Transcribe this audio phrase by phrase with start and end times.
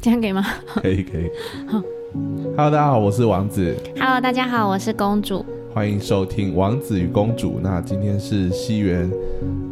[0.00, 1.30] 这样可以吗可以可以。
[2.56, 5.44] Hello，大家好，我是王子，？Hello，大家好，我是公主。
[5.74, 7.58] 欢迎收听《王子与公主》。
[7.62, 9.10] 那今天是西元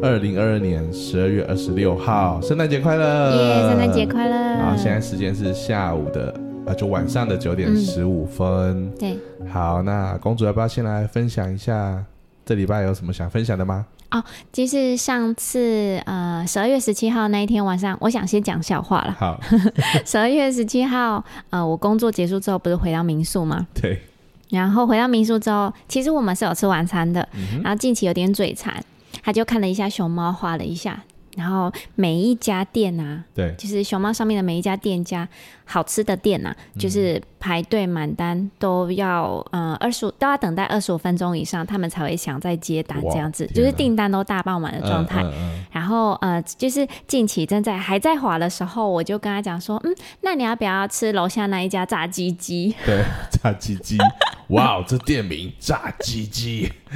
[0.03, 3.37] 二零二二年十二月二十六号，圣诞节快乐！
[3.37, 4.63] 耶，圣诞节快乐！
[4.63, 6.35] 好，现在时间是下午的，
[6.67, 8.91] 呃，就晚上的九点嗯十五分。
[8.99, 9.19] 对
[9.51, 12.05] 好，那公主要不要先来分享一下
[12.49, 13.85] 这礼拜有什么想分享的吗？
[14.11, 19.15] 哦就是上次呃十二月十七号那一天晚上，我想先讲笑话了。
[19.19, 19.39] 好，
[20.07, 23.67] 十二月十七号，呃，我工作结束之后不是回到民宿吗？
[23.79, 24.01] 对，
[24.49, 28.83] 然后回到民宿之后，其实我们是有吃晚餐的，嗯然后近期有点嘴馋，
[29.23, 31.03] 他就看了一下熊猫，画了一下，
[31.37, 35.29] 然后每一家店啊，对，就是熊猫上面的每一家店家，
[35.71, 45.23] 好吃的店呐、嗯就是排队满单都要呃二十五都要等待二十五分钟以上，他们才会想再接单哇这样子，就是订单都大爆满的状态。
[45.23, 52.75] 嗯嗯然后呃，就是近期正在还在滑的时候，我就跟他讲说，嗯，那你要不要吃楼下那一家炸鸡鸡？
[52.81, 53.99] 嗯 对，炸鸡鸡，
[54.49, 56.73] 哇，这店名炸鸡鸡，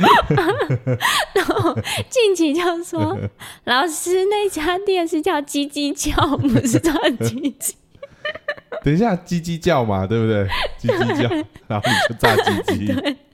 [1.34, 1.77] 然后
[2.09, 3.17] 近期就说，
[3.64, 7.75] 老师那家店是叫鸡鸡叫，不是炸鸡鸡。
[8.84, 10.47] 等一下，鸡鸡叫嘛，对不对？
[10.78, 11.28] 鸡鸡叫，
[11.69, 12.92] 然后你就炸鸡鸡。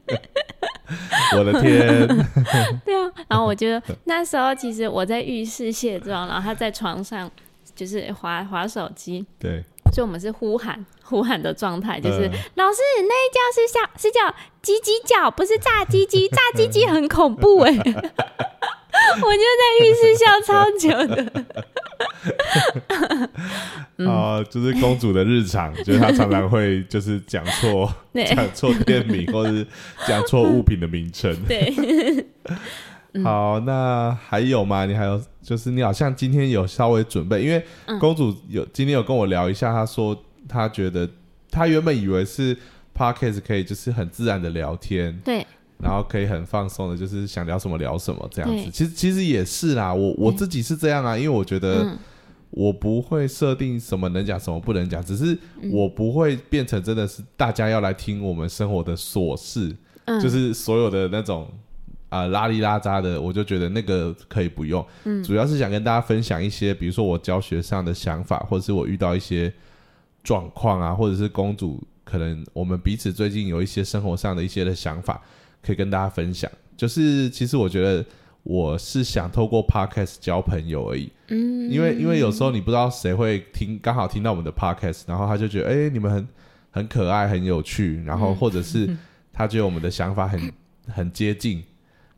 [1.37, 2.09] 我的天，
[2.85, 7.31] 对啊，然后我觉得那时候其实我在浴室卸妆，然后他在床上
[7.75, 12.33] 就是划划手机，对，所以我们是呼喊呼喊的状态，就是、嗯。
[12.55, 17.73] 老师那一叫是叫是叫鸡鸡叫，不是炸鸡鸡，炸鸡鸡很恐怖哎、
[19.23, 21.45] 我就在浴室笑超久的，
[23.97, 27.93] 嗯 啊、就是公主的日常，就是她常常会就是讲错
[28.35, 29.67] 讲错店名，或是
[30.07, 31.35] 讲错物品的名称。
[31.47, 31.73] 对，
[33.15, 33.25] 嗯。
[33.25, 34.85] 好，那还有吗？
[34.87, 37.99] 你还有就是你好像今天有稍微准备，因为嗯。
[37.99, 40.17] 公主有今天有跟我聊一下，她说
[40.49, 41.09] 她觉得
[41.51, 42.57] 她原本以为是
[42.97, 45.47] podcast 可以就是很自然的聊天，对，
[45.79, 48.71] 然后可以很放松的，就是想聊什么聊什么这样子。
[48.71, 51.99] 其实其实也是啦，我我自己是这样啊，因为我觉得嗯
[52.51, 59.75] 我不会设定什么能讲什么不能讲，只是嗯我不会变成真的是大家要来听我们生活的琐事，
[60.07, 61.49] 嗯，就是所有的那种。
[62.11, 64.83] 啊、拉里拉扎的，我就觉得那个可以不用。
[65.05, 69.53] 嗯主要是想跟大家分享一些，比如说我教学上的想法，或者是我遇到一些
[70.25, 75.21] 状况啊，或者是公主可能我们彼此最近有一些生活上的一些的想法，
[75.63, 76.51] 可以跟大家分享。
[76.77, 78.05] 就是其实我觉得
[78.45, 86.29] 我是想透过 podcast 交朋友而已，嗯，因为因为有时候你不知道谁会听，刚好听到我们的 podcast，然后他就觉得哎、你们很
[86.71, 88.89] 很可爱，很有趣，然后或者是
[89.33, 90.53] 他觉得我们的想法很
[90.87, 91.63] 很接近。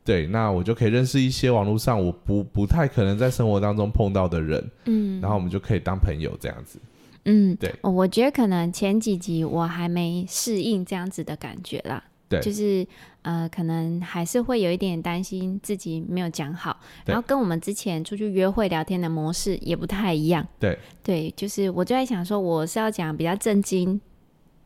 [0.03, 6.79] 对，那我就可以认识一些网络上我不不太可能在生活当中碰到的人，嗯然后我们就可以当朋友这样子。
[7.25, 12.03] 嗯，对哦我觉得可能前几集我还没适应这样子的感觉啦。
[12.27, 12.87] 对就是
[13.23, 20.45] 呃，可能还是会有一点担心自己没有讲好，然后跟我们之前出去约会聊天的模式也不太一样。
[20.59, 23.99] 对对，就是我就在想说，我是要讲比较震惊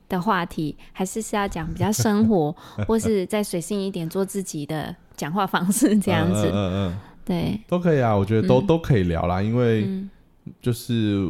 [0.07, 2.55] 的话题，还是是要讲比较生活，
[2.87, 6.47] 或是再随性一点做自己的讲话方式这样子？
[6.47, 10.09] 嗯嗯嗯嗯，对，都可以啊，我觉得都、嗯都可以聊啦，因为嗯，
[10.61, 11.29] 就是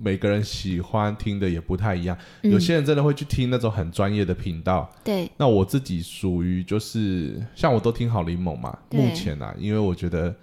[0.00, 4.90] 每个人喜欢听的也不太一样，有嗯些人真的会去听那种很专业的频道。
[5.04, 10.34] 对，那我自己属于就是像我都听好柠檬嘛，目前啊，因为我觉得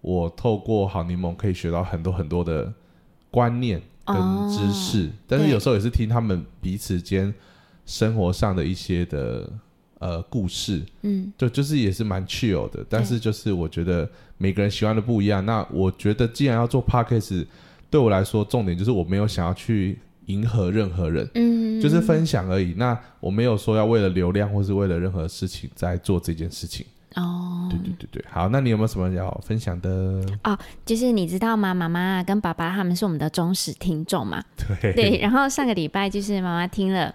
[0.00, 2.72] 我透过好柠檬可以学到很多很多的
[3.30, 7.32] 观念跟哦知识，但是有时候也是听他们彼此间
[7.84, 9.50] 生活上的一些的
[9.98, 11.32] 呃故事，嗯。
[11.36, 15.44] 就就是也是蛮 chill 的，但是就是我觉得每个人喜欢的不一样。
[15.44, 17.46] 那我觉得既然要做 podcast，
[17.96, 21.26] 对我来说重点就是我没有想要去迎合任何人。
[21.34, 22.74] 嗯，就是分享而已。
[22.76, 26.84] 那我没有说要为了流量或是为了任何事情在做这件事情。
[27.14, 30.22] 哦，对对对对，好，那你有没有什么要分享的？
[30.44, 31.72] 哦就是你知道吗？
[31.72, 34.44] 妈妈跟爸爸他们是我们的忠实听众嘛。
[34.82, 37.14] 对对，然后上个礼拜就是妈妈听了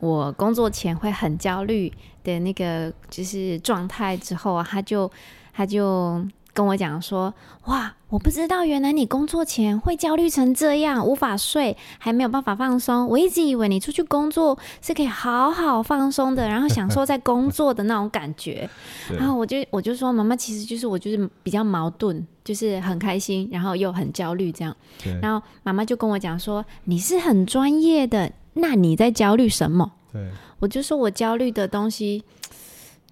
[0.00, 1.90] 我工作前会很焦虑
[2.22, 5.10] 的那个就是状态之后啊，她就
[5.54, 6.22] 他就
[6.54, 7.34] 跟我讲说
[7.66, 13.08] ：“哇，我不知道原来你工作前会焦虑成这样，无法睡，还没有办法放松。
[13.08, 18.70] 我一直以为你出去工作是可以好好放松的，然后享受在工作的那种感觉。
[19.18, 24.74] 然后我就我就说，妈妈其实就是我就是比较矛盾，就是很开心，然后又很焦虑这样。
[25.20, 29.90] 然后妈妈就跟我讲说，你是很专业的，那你在焦虑什么？
[30.12, 30.22] 对
[30.60, 32.22] 我就说我焦虑的东西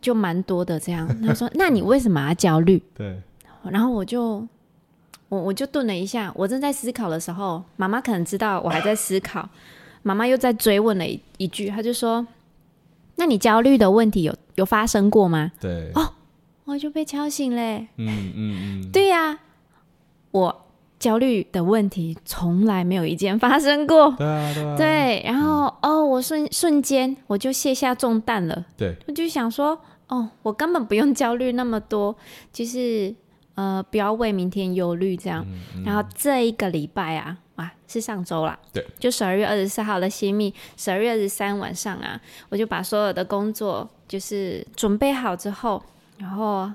[0.01, 1.09] 就蛮多的这样。
[1.23, 2.81] 他说， 那你为什么要焦虑？
[2.95, 3.21] 对
[3.71, 4.47] 然后我就
[5.29, 9.49] 我我就顿了一下，我正在思考的时候，妈妈可能知道我还在思考，
[10.03, 12.27] 妈妈又在追问了一一句，她就说
[13.17, 16.13] ：“那你焦虑的问题有有发生过吗对，？”哦
[16.65, 17.89] 我就被敲醒嘞。
[17.97, 19.41] 嗯嗯嗯，对呀、
[20.31, 20.65] 我
[20.99, 24.15] 焦虑的问题从来没有一件发生过。
[24.17, 28.65] 对啊对啊，对，然后哦，我瞬瞬间我就卸下重担了。
[28.77, 32.17] 对，我就想说，哦，我根本不用焦虑那么多，
[32.53, 33.13] 就是
[33.55, 35.47] 呃，不要为明天忧虑这样。
[35.85, 45.83] 然后这一个礼拜啊，哇，是上周啦，对，就十二月二十四号的新密，十二月二十三晚上啊，我就把所有的工作就是准备好之后，
[46.19, 46.71] 然后。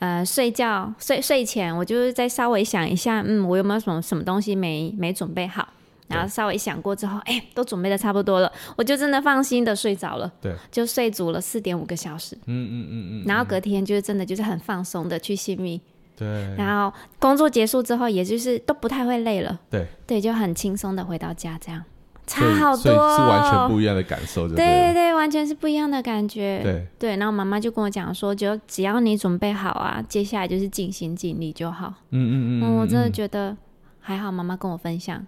[0.00, 5.68] 呃，睡觉睡睡前，我就是再稍微想一下，嗯，我有没有什么什么东西没没准备好，
[6.08, 15.78] 然后稍微想过之后，哎、都准备的差不多了，我就真的放心的睡着了，对，就睡足了四点五个小时，嗯嗯嗯嗯，然后隔天就是真的就是很放松的去新密，
[16.20, 16.54] 对。
[16.56, 19.86] 然后工作结束之后，也就是都不太会累了，对。
[20.06, 21.82] 对，就很轻松的回到家，这样。
[22.26, 26.86] 差好所以多、哦，是完全不一样的感受，就对对对，完全是不一样的感觉，对。
[26.96, 31.92] 对，然后妈妈就跟我讲说，就只要你准备好啊，接下来就是尽心尽力就好。
[32.10, 33.56] 嗯嗯嗯嗯，我真的嗯觉得
[33.98, 35.26] 还好，妈妈跟我分享，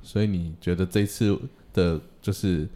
[0.00, 1.36] 所以你觉得这次
[1.72, 2.68] 的，就是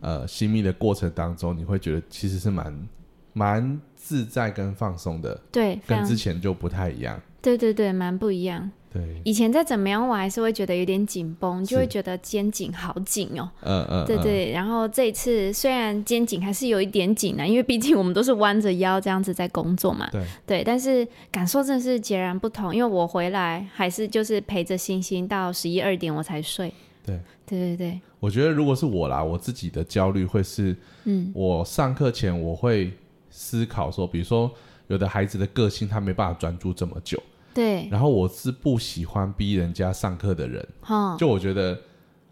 [0.00, 2.86] 呃新密的过程当中，你会觉得其实是蛮
[3.32, 7.20] 蛮自在跟放松的，对，跟之前就不太一样。
[7.42, 8.70] 对对对，蛮不一样。
[8.92, 13.50] 对，以前再怎么样，我还是会觉得有点紧绷，就会觉得肩颈好紧哦。
[13.62, 20.08] 嗯嗯，嗯，对对，然后这一次虽然肩颈还是有一点紧啊，因为毕竟我们都是弯着腰这样子在工作嘛。
[20.12, 22.74] 对对，但是感受真的是截然不同。
[22.74, 26.72] 因为我回来还是就是陪着星星到十一二点我才睡。
[27.04, 30.74] 对对对对，我觉得如果是我啦，我自己的焦虑会是，
[31.04, 32.92] 嗯，我上课前我会
[33.36, 34.50] 思考说，比如说
[34.86, 37.22] 有的孩子的个性他没办法专注这么久，
[37.52, 41.78] 对，然后我是不喜欢逼人家上课的人，哈，就我觉得，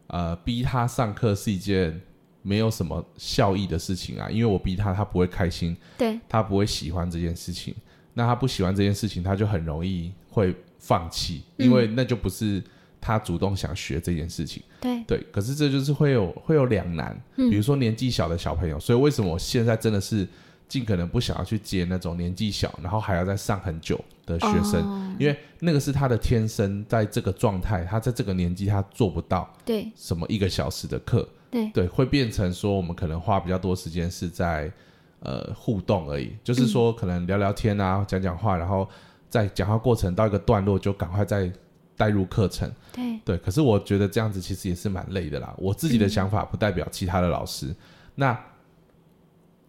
[0.06, 2.00] 呃，逼他上课是一件
[2.40, 6.18] 没有什么效益的事情啊，因为我逼他，他不会开心，对。
[6.28, 7.74] 他不会喜欢这件事情。
[8.16, 12.62] 那他不喜欢这件事情，他就很容易会放弃，因为那就不是
[13.00, 14.62] 他主动想学这件事情。
[14.80, 17.50] 对，对，可是这就是会有会有两难，嗯。
[17.50, 20.28] 比如说年纪小的小朋友，所以为什么我现在真的是
[20.68, 25.16] 尽可能不想要去接那种年纪小，然后还要再上很久的学生，哦。
[25.18, 29.90] 因为那个是他的天生，在这个状态，他在这个年纪他做不到对。
[29.94, 31.70] 什么一个小时的课，对。
[31.70, 34.72] 对，会变成说我们可能花比较多时间是在
[35.20, 38.88] 呃互动而已，就是说可能聊聊天啊，讲讲话，然后
[39.28, 41.52] 在讲话过程到一个段落就赶快再
[41.96, 42.68] 带入课程。
[42.92, 43.20] 对。
[43.24, 45.54] 对，可是我觉得这样子其实也是蛮累的啦。
[45.56, 47.74] 我自己的想法不代表其他的老师。
[48.16, 48.38] 那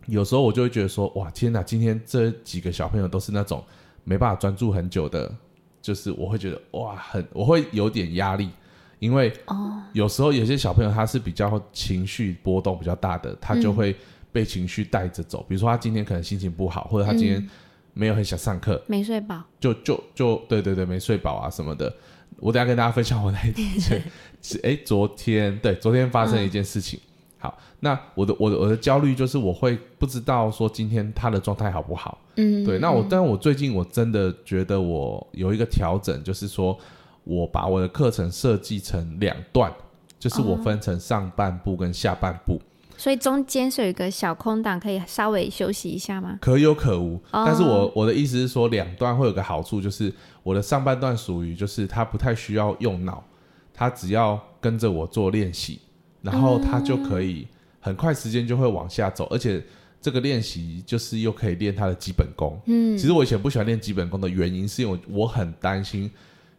[0.08, 3.64] 有时候我就会觉得说，哇，天哪，今天这几个小朋友都是那种
[4.04, 5.34] 没办法专注很久的，
[5.82, 8.50] 就是我会觉得哇，很我会有点压力，
[9.00, 13.96] 因为哦，有时候有些小朋友他是比较情绪波动比较大的，他就会
[14.32, 15.46] 被情绪带着走。
[15.50, 17.50] 比如说他今天可能心情不好，或者他今天
[17.94, 21.94] 没有很想上课，没睡饱，就就就对对对，没睡饱啊什么的。
[22.38, 24.04] 我等下跟大家分享我那一天
[24.42, 27.00] 是哎，昨天对昨天发生一件事情。
[27.46, 32.18] 好，那我的我的我的焦虑就是我会不知道说今天他的状态好不好。
[32.38, 36.76] 嗯，对，那我但我最近我真的觉得我有一个调整，就是说
[37.24, 39.72] 我把我的课程设计成两段，
[40.18, 42.60] 就是我分成上半部跟下半部。
[42.98, 46.40] 所以中间是有一个小空档，可以稍微休息一下吗？
[46.42, 47.16] 可有可无。
[47.32, 50.12] 哦但是我我的意思是说，两段会有个好处，就是
[50.42, 53.24] 我的上半段属于就是他不太需要用脑，
[53.74, 55.80] 他只要跟着我做练习，
[56.26, 57.48] 然后他就可以
[57.80, 59.64] 很快时间就会往下走，而且
[60.02, 62.60] 这个练习就是又可以练他的基本功。
[62.66, 62.98] 嗯。
[62.98, 66.10] 其实我以前不喜欢练基本功的原因，是因为我很担心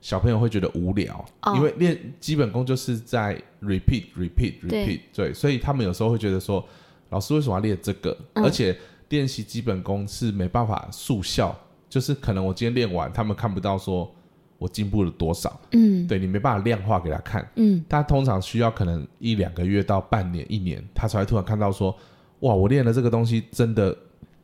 [0.00, 1.54] 小朋友会觉得无聊，哦。
[1.56, 6.64] 因为练基本功就是在 repeat repeat repeat，对，所以他们有时候会觉得说，
[7.10, 8.16] 老师为什么要练这个？
[8.34, 8.44] 嗯。
[8.44, 8.76] 而且
[9.08, 11.56] 练习基本功是没办法速效，
[11.88, 14.12] 就是可能我今天练完，他们看不到说
[14.58, 21.94] 我进步了多少，嗯对你没办法量化给他看，嗯，他通常需要可能一两个月到半年、一年，他才会突然看到说，
[22.40, 23.96] 哇，我练了这个东西真的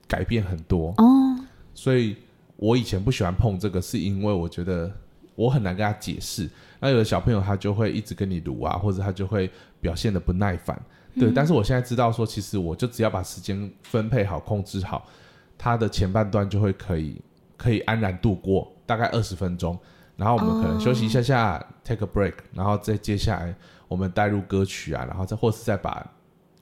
[0.07, 0.93] 改变很多。
[0.99, 1.39] 哦，
[1.75, 2.17] 所以
[2.57, 4.93] 我以前不喜欢碰这个，是因为我觉得
[5.35, 6.49] 我很难跟他解释。
[6.79, 9.51] 那有的小朋友他就会一直跟你撸啊，或者他就会
[9.81, 10.79] 表现的不耐烦。
[11.19, 15.07] 对，但是我现在知道说，其实我就只要把时间分配好、控制好，
[15.57, 17.21] 他的前半段就会可以
[17.57, 19.79] 可以安然度过，大概二十分钟。
[20.17, 23.55] 然后我们可能休息一下下、t a e break，然后再接下来
[23.89, 26.07] 我们带入歌曲啊，然后再或是再把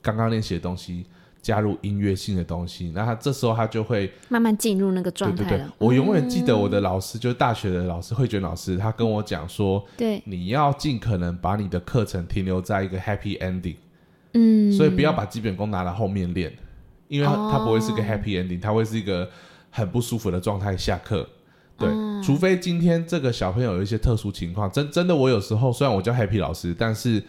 [0.01, 1.05] 刚刚练习的东西
[1.41, 13.75] 加入音乐性的东西，那他这时候他就会慢慢进入那个状态对对对态。，我永远记得我的老师，就是大学的老师慧娟老师，他跟我讲说，对，你要尽可能把你的课程停留在一个 happy ending，
[14.33, 16.51] 嗯，所以不要把基本功拿来后面练，
[17.07, 19.29] 因为它不会是个哦 happy ending，它会是一个
[19.69, 21.27] 很不舒服的状态下课。
[21.81, 27.21] 对，哦除非今天这个小朋友有一些特殊情况，真真的，我有时候虽然我叫 Happy 老师，但是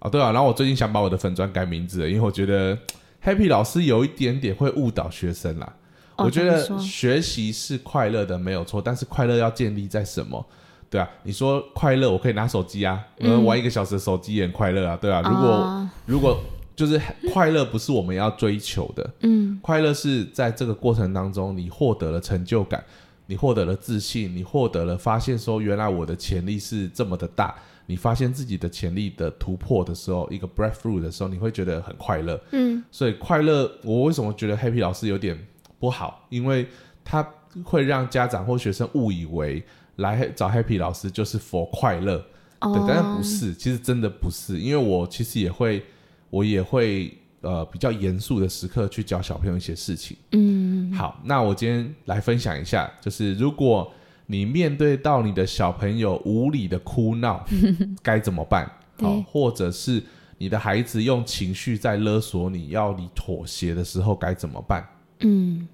[0.00, 2.76] 啊、对啊，然后我最近想把我的粉砖改名字了，因为我觉得
[3.24, 5.72] Happy 老师有一点点会误导学生啦。
[6.16, 10.44] 哦我觉得学习是快乐的，没有错，但是快乐要建立在什么？
[10.90, 15.22] 对啊，你说快乐，我可以拿手机啊，呃，嗯玩一个小时的手机也很快乐啊，对啊。
[15.22, 16.38] 如果、哦如果
[16.74, 17.00] 就是
[17.32, 22.82] 快乐不是我们要追求的，嗯快乐是在这个过程当中，你获得了成就感，
[23.26, 27.54] 你获得了自信，你获得了发现说原来我的潜力是这么的大，
[27.86, 32.40] 你发现自己的潜力的突破的时候，一个 breakthrough 的时候，你会觉得很快乐。
[32.50, 35.38] 嗯所以快乐，我为什么觉得 Happy 老师有点
[35.78, 36.26] 不好？
[36.28, 36.66] 因为
[37.04, 37.26] 他
[37.64, 39.62] 会让家长或学生误以为
[39.96, 42.16] 来找 Happy 老师就是 for 快乐，
[42.60, 45.82] 对，哦，但是不是，其实真的不是，因为我其实也会，
[46.30, 50.16] 我也会呃比较严肃的时刻去教小朋友一些事情。
[50.32, 53.92] 嗯好，那我今天来分享一下，就是如果
[54.26, 57.44] 你面对到你的小朋友无理的哭闹，
[58.02, 58.64] 该怎么办？
[58.98, 60.02] 好对，或者是
[60.38, 64.88] 你的孩子用情绪在勒索你要你妥协的时候该怎么办？
[65.20, 65.68] 嗯，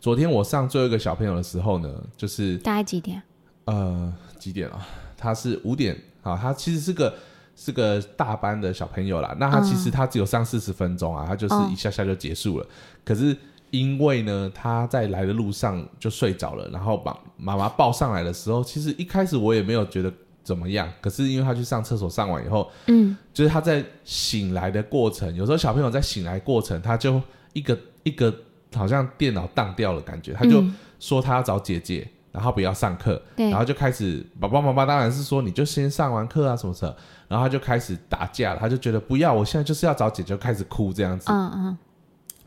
[0.00, 3.22] 昨天我上最后一个小朋友的时候呢，就是大概几点？
[3.64, 4.86] 呃几点啊？
[5.16, 7.14] 他是五点啊，他其实是个
[7.62, 9.36] 是个大班的小朋友啦。
[9.38, 12.66] 那他其实他只有上四十分钟啊，他就是哦一下下就结束了。
[13.04, 13.36] 可是
[13.70, 20.10] 因为呢，他在来的路上就睡着了，然后把妈妈抱上来的时候，其实一开始我也没有觉得
[20.42, 20.88] 怎么样。
[21.02, 27.20] 可是因为他去上厕所上完以后，嗯就是他在醒来的过程，有时候小朋友在醒来过程，他就
[27.52, 28.34] 一个一个
[28.74, 36.94] 好像电脑当掉了感觉，他就嗯说他要找姐姐，然后不要上课，然后就开始爸爸妈妈当然是说你就先上完课啊什么什么，
[37.30, 41.78] 然后他就开始打架了，他就觉得不要，我现在就是要找姐姐，就开始哭这样子，嗯嗯。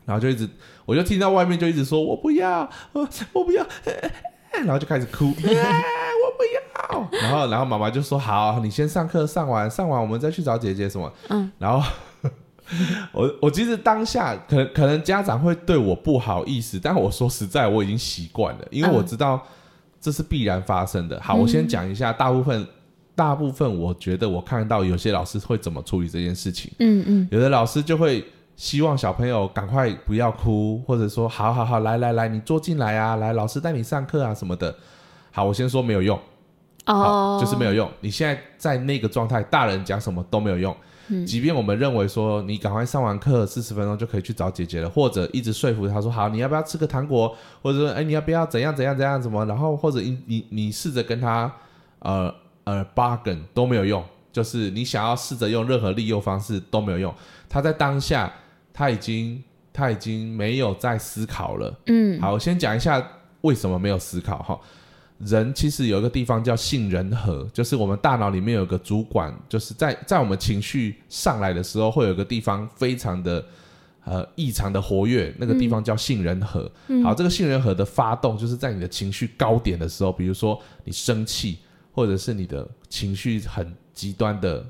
[0.04, 0.46] 然后就一直
[0.84, 3.66] 我就听到外面就一直说我不要，我我不要，
[4.52, 11.88] 然后就开始哭， 我不要，然后然后妈妈就说好，你先上课上完上完我们再去找姐姐什么，嗯，然后。
[13.12, 19.38] 我我其实当下可能可能家长会对我不好意思，但我说实在我已经习惯了，因为我嗯知道
[20.00, 21.20] 这是必然发生的。
[21.20, 22.66] 好，我先讲一下，大部分
[23.16, 27.28] 大部分我觉得我看到有些老师会怎么处理这件事情，嗯嗯。
[27.30, 28.24] 有的老师就会
[28.56, 34.74] 希望小朋友赶快不要哭，或者说好好好来来来，你坐进来啊，来老师带你上课啊什么的。
[35.30, 36.18] 好，我先说没有用，
[36.86, 37.90] 好，哦，就是没有用。
[38.00, 40.76] 你现在在那个状态，大人讲什么都没有用。
[41.08, 41.26] 嗯。
[41.26, 51.52] 即便我们认为说你赶快上完课四十分钟就可以去找姐姐了，或者一直说服他说好，你要不要吃个糖果，或者说哎你要不要怎样怎样怎样怎么，然后或者你你你试着跟他
[51.98, 52.32] 呃
[52.64, 57.14] 呃 bargain 都没有用，就是你想要试着用任何利诱方式都没有用。
[57.48, 58.32] 他在当下
[58.72, 59.42] 他已经
[59.72, 61.74] 他已经没有在思考了。
[61.86, 63.06] 嗯好，我先讲一下
[63.42, 64.58] 为什么没有思考哈。
[65.18, 73.42] 人其实有一个地方叫杏仁核，就是我们大脑里面有个主管，就是在在我们情绪上来的时候，会有个地方非常的
[74.04, 76.70] 呃异常的活跃，那个地方叫杏仁核。
[77.04, 81.58] 好，这个杏仁核的发动就是在你的情绪高点的时候，比如说你生气，
[81.94, 84.66] 或者是你的情绪很极端的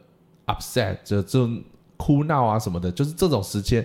[0.46, 1.62] upset，这这种
[1.96, 3.84] 哭闹啊什么的，就是这种时间，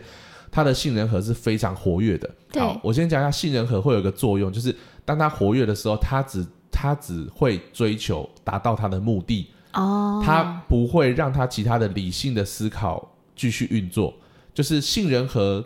[0.51, 2.29] 它的杏仁核是非常活跃的。
[2.53, 14.13] 好，我先讲一下杏仁核会有一个作用，就是当它活跃的时候，它只它只会追求达到它的目的，哦，它不会让它其他的理性的思考继续运作。
[14.53, 15.63] 就是杏仁核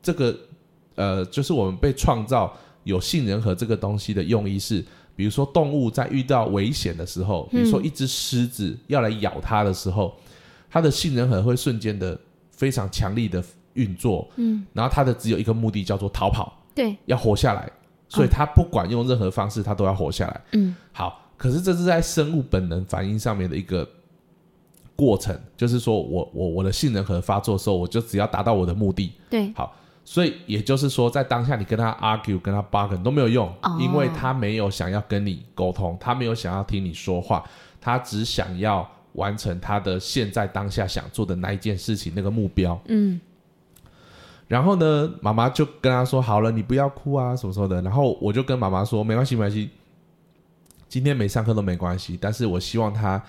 [0.00, 0.38] 这个
[0.94, 4.84] 呃，就是我们被创造有杏仁核这个东西的用意是，
[5.16, 10.14] 比如说动物在遇到危险的时候，比如说一只狮子要来咬它的时候，
[10.70, 12.16] 它的杏仁核会瞬间的
[12.50, 13.42] 非常强力的
[13.72, 16.52] 运作，嗯，然后它的只有一个目的叫做逃跑。
[16.74, 17.66] 对，要活下来，
[18.06, 20.40] 所以它不管用任何方式，它都要活下来。
[20.52, 23.88] 嗯好，可是这是在生物本能反应上面的一个
[24.94, 29.12] 过程，就是说我我我的性能核发作的时候，我就只要达到我的目的。
[29.30, 29.50] 对，
[30.08, 37.44] 所以也就是说，在当下你跟他 argue、跟他 bargain 都没有用，哦因为他没有想要跟你沟通，他没有想要听你说话，
[37.80, 42.80] 他只想要完成他的现在当下想做的那一件事情那个目标。
[42.86, 43.20] 嗯
[44.46, 49.70] 然后呢，妈妈就跟他说：“好了，你不要哭啊，什么什么的。”然后我就跟妈妈说：“没关系，没关系，
[50.88, 52.16] 今天没上课都没关系。
[52.20, 53.20] 但是我希望他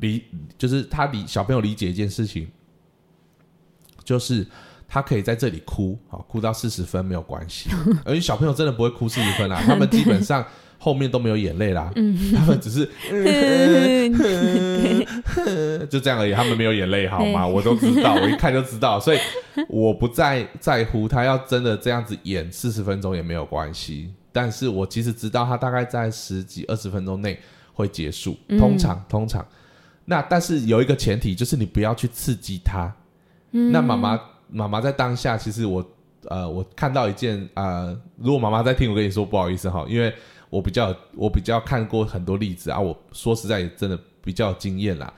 [0.00, 0.24] 理，
[0.58, 2.50] 就是他理小朋友理解一件事情，
[4.02, 4.44] 就是
[4.88, 7.68] 他可以在这里哭，好哭到四十分没有关系，
[8.04, 10.42] 而且小朋友真的不会哭四十分啦， 他们基本上
[10.78, 11.90] 后面都没有眼泪啦，
[12.34, 12.86] 他们只是
[15.90, 17.46] 就这样而已，他们没有眼泪好吗？
[17.46, 19.18] 我都知道，我一看就知道，所以
[19.68, 27.38] 我不再在乎他要真的这样子演四十分钟也没有关系，但是我其实知道他大概在十几二十分钟内
[27.74, 29.44] 会结束，通常通常，
[30.06, 32.90] 那但是有一个前提就是你不要去刺激他，
[33.50, 34.18] 那妈妈
[34.50, 35.84] 妈妈在当下其实我
[36.28, 40.12] 呃我看到一件呃，如果妈妈在听我跟你说不好意思哈，因为。
[40.50, 45.12] 我比较我比较看过很多例子啊，我说实在也真的比较有经验啦，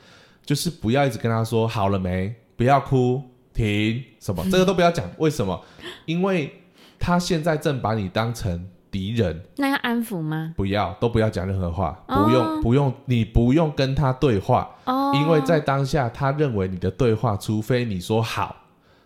[0.44, 3.22] 就是不要一直跟他说好了没，不要哭，
[3.54, 5.62] 停，什么这个都不要讲，为什么？
[6.04, 6.52] 因为
[6.98, 10.52] 他现在正把你当成敌人，那要安抚吗？
[10.56, 18.56] 不要，都不要讲任何话，不用不用，你不用跟他对话，哦，因为在当下他认为你的对话，除非你说好，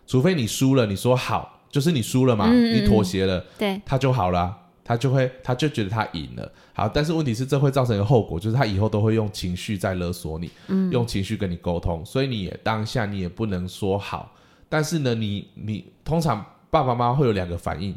[0.06, 4.58] 除非你输了，你说好，就是你输了嘛，你妥协了，对，他就好了。
[4.86, 6.52] 他就会，他就觉得他赢了。
[6.74, 12.04] 好，但是问题是，这会造成一个后果，就是他以后都会用情绪在勒索你，嗯，用情绪跟你沟通。
[12.04, 14.30] 所以你也当下你也不能说好。
[14.68, 17.96] 但是呢，你你通常爸爸妈妈会有两个反应，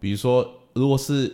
[0.00, 1.30] 比如说，如果是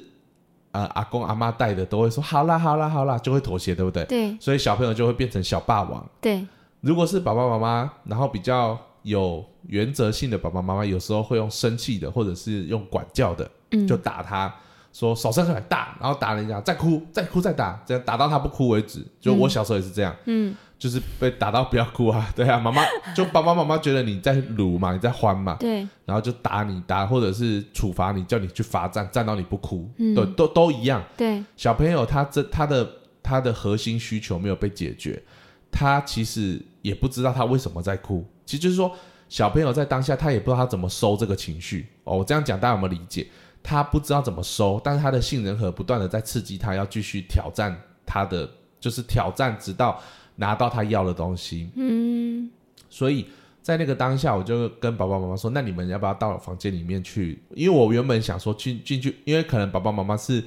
[0.72, 4.04] 呃阿公阿妈带的，都会说好啦好啦好啦，就会妥协，对不对？
[4.06, 4.36] 对。
[4.40, 6.04] 所以小朋友就会变成小霸王。
[6.20, 6.44] 对。
[6.80, 8.76] 如果是爸爸妈妈，然后比较
[9.08, 14.54] 有原则性的爸爸妈妈，有时候会用生气的，或者是用管教的，嗯，就打他。
[14.90, 19.06] 说手伸出来打，然后打人家，再哭，再哭，再打，这样打到他不哭为止。
[19.20, 22.82] 就我小时候也是这样，嗯，就是被打到不要哭啊， 对啊，妈妈
[23.14, 31.04] 就爸爸妈妈觉得你在辱嘛，你在欢嘛，对，然后就打你打，或者是处罚你，叫你去罚站，站到你不哭，对，都都一样。
[31.16, 32.90] 对，小朋友他这他的
[33.22, 35.22] 他的核心需求没有被解决，
[35.70, 38.24] 他其实也不知道他为什么在哭。
[38.48, 38.90] 其实就是说，
[39.28, 41.86] 小朋友在当下他也不知道他怎么收这个情绪。
[42.04, 43.26] 哦，我这样讲大家有没有理解？
[43.62, 48.48] 他不知道怎么收，但是他的杏仁核不断的在刺激他，要继续挑战他的，
[48.80, 50.00] 就是挑战，直到
[50.36, 51.68] 拿到他要的东西。
[51.76, 52.50] 嗯，
[52.88, 53.26] 所以
[53.60, 60.42] 在那个当下，我就跟爸爸妈妈说：“那你们要不要到房间里面去？”因为我原本想说进进去，因为可能爸爸妈妈是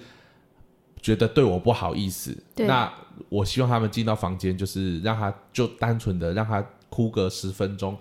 [1.00, 2.92] 觉得对我不好意思，那
[3.30, 7.98] 我希望他们进到房间，就是让他就单纯的让他哭个十分钟。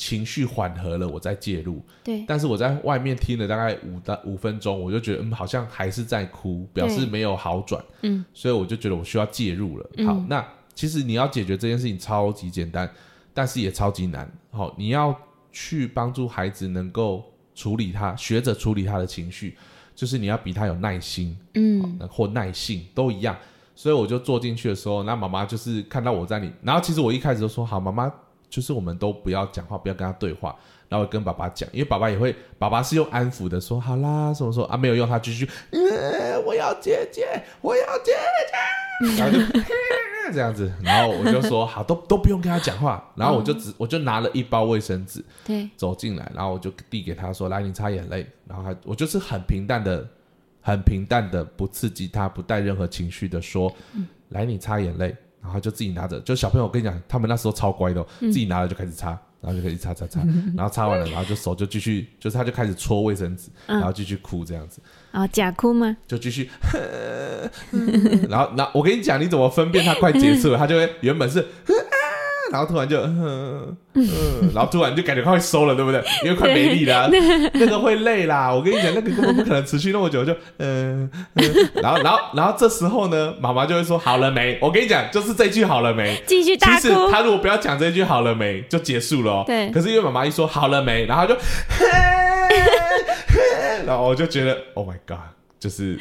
[0.00, 1.82] 情绪缓和了，我再介入。
[2.04, 7.84] 对，但是我在外面听了大概五到五分钟，我就觉得嗯，好像还是在哭，表示没有好转。
[8.02, 9.90] 嗯，所以我就觉得我需要介入了。
[10.06, 12.88] 好，那其实你要解决这件事情超级简单，
[13.34, 14.30] 但是也超级难。
[14.52, 15.12] 好，你要
[15.50, 17.24] 去帮助孩子能够
[17.56, 19.56] 处理他，学着处理他的情绪，
[19.96, 23.36] 就是你要比他有耐心，嗯，或耐性都一样。
[23.78, 28.12] 所以我就坐进去的时候，那妈妈就是看到我在里，然后其实我一开始就说好，妈妈。
[28.50, 30.56] 就是我们都不要讲话，不要跟他对话，
[30.88, 35.46] 然后跟爸爸讲，因为爸爸也会，爸爸是用安抚的说好啦，什么说啊没有用，他继续，
[36.46, 37.28] 我要姐姐，
[37.60, 38.12] 我要姐
[39.06, 50.08] 姐，然后就这样子，然后我就说好，都都不用跟他讲话，然后我就只我就拿了一包卫生纸，对，走进来，然后我就递给他说来，你擦眼泪，然后他我就是很平淡的，
[50.72, 53.74] 很平淡的，不刺激他，不带任何情绪的说，
[54.30, 55.16] 来你擦眼泪。
[55.40, 60.20] 然后就自己拿着，就小朋友，我跟你讲，他们那时候超乖的，自己拿了就开始擦，然后就可以擦擦擦，
[60.56, 64.82] 然后擦完了，然后就手就继续，就是他就开始搓卫生纸，然后继续哭这样子。
[65.12, 65.96] 啊，假哭吗？
[66.08, 66.50] 就继续，
[68.28, 70.58] 然后，那我跟你讲，你怎么分辨他快结束了？
[70.58, 71.46] 他就会原本是。
[72.50, 73.76] 然后突然就，嗯，
[74.54, 76.02] 然后突然就感觉快收了，对不对？
[76.24, 77.08] 因为快没力了，
[77.54, 78.52] 那个会累啦。
[78.52, 81.10] 我跟你讲，那个根本不可能持续那么久，就，嗯，
[81.74, 86.80] 然后，然后，然后这时候呢，妈妈就会说：“好了没？”我跟你讲，就是这句“好了没”，继续大哭。
[86.80, 89.44] 其实他如果不要讲这句“好了没”，就结束了。
[89.46, 89.70] 对。
[89.70, 91.36] 可是因为妈妈一说“好了没”，然后就，
[93.86, 95.18] 然后我就觉得，Oh my God，
[95.58, 95.98] 就是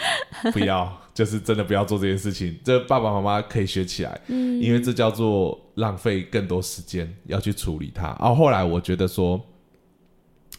[0.51, 0.91] 不要。
[1.17, 8.15] 就是真的不要做这件事情，这爸爸妈妈可以学起来，嗯，因为这叫做浪费更多时间要去处理它。
[8.19, 9.43] 然后后来我觉得说，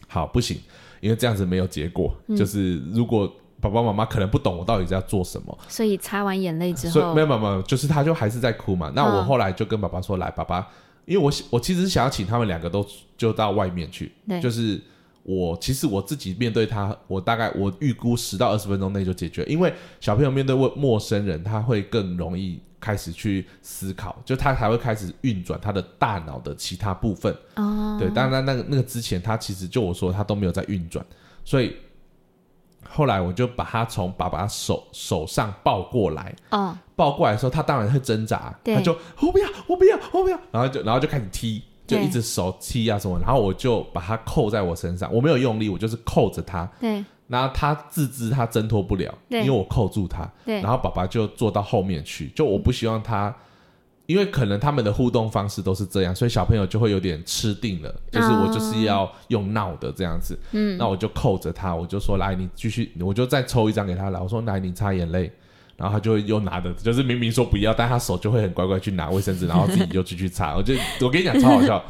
[0.09, 0.57] 好不行，
[0.99, 2.13] 因为这样子没有结果。
[2.35, 8.91] 就是如果爸爸妈妈可能不懂我到底在做什么，所以擦完眼泪之后，没有没有没有，就是他就还是在哭嘛。
[8.93, 10.67] 那我后来就跟爸爸说，来，爸爸，
[11.05, 12.85] 因为我我其实是想要请他们两个都
[13.15, 14.77] 就到外面去，就是。
[15.23, 19.43] 我其实我自己面对他，我大概我预估十到二十分钟内就解决。
[19.43, 27.35] 因为小朋友面对陌陌生人，他会更容易开始去思考，就他才会开始运转他的大脑的其他部分。
[27.55, 31.05] 哦，对，当然那个那个之前他其实就我说他都没有在运转，
[31.43, 31.75] 所以
[32.87, 36.35] 后来我就把他从爸爸手手上抱过来。
[36.95, 41.63] 抱过来的时候，他当然会挣扎，他就我不要，我不要，我不要，然后就然后就开始踢。
[41.89, 47.03] 就一直手踢啊什么，然后我就把它扣在我身上，我没有用力，我就是扣着它，对。
[47.27, 50.61] 然后它自知它挣脱不了，因为我扣住它，对。
[50.61, 53.35] 然后爸爸就坐到后面去，就我不希望他，
[54.07, 65.31] 因为可能他们的互动方式都是这样，所以小朋友就会有点吃定了，就是我就是要用闹的这样子，嗯，那我就扣着他，我就说来你继续，我就再抽一张给他来，我说来你擦眼泪。
[65.79, 70.53] 然后他就会又拿的，就是明明说不要，但他手就会很乖乖去拿卫生纸，然后自己就继续擦。
[70.57, 71.81] 我就我跟你讲超好笑，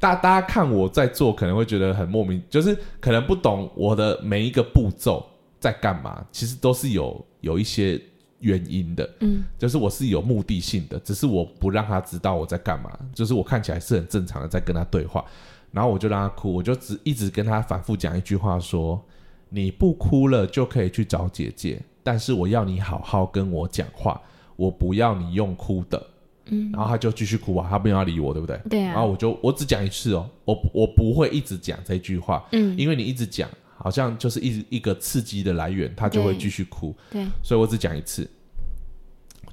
[0.00, 5.24] 大大家看我在做，可能会觉得很莫名，就是可能不懂我的每一个步骤
[5.60, 8.00] 在干嘛，其实都是有有一些
[8.40, 9.08] 原因的。
[9.20, 15.22] 嗯，就是我是有目的性的，只是我不让他知道我在干嘛，就是我看起来是很正常的在跟他对话，
[15.70, 19.02] 然后我就让他哭，我就只一直跟他反复讲一句话说：
[19.50, 24.20] 你不哭了就可以去找姐姐，但是我要你好好跟我讲话，
[24.54, 26.00] 我不要你用哭的。
[26.46, 28.60] 嗯，然后他就继续哭啊，他没有要理我，对不对？
[28.68, 38.30] 对啊，然后我就我只讲一次哦，我我不会一直讲这句话，嗯，因为你一直讲，好像就是一一个刺激的来源，他就会继续哭，对，所以我只讲一次，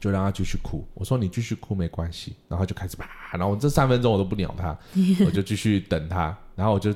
[0.01, 0.85] 就让他继续哭。
[0.93, 4.77] 我说你继续哭没关系，然后就开始啪，然后这三分钟我都不鸟他，
[5.25, 6.93] 我就继续等他，然后我就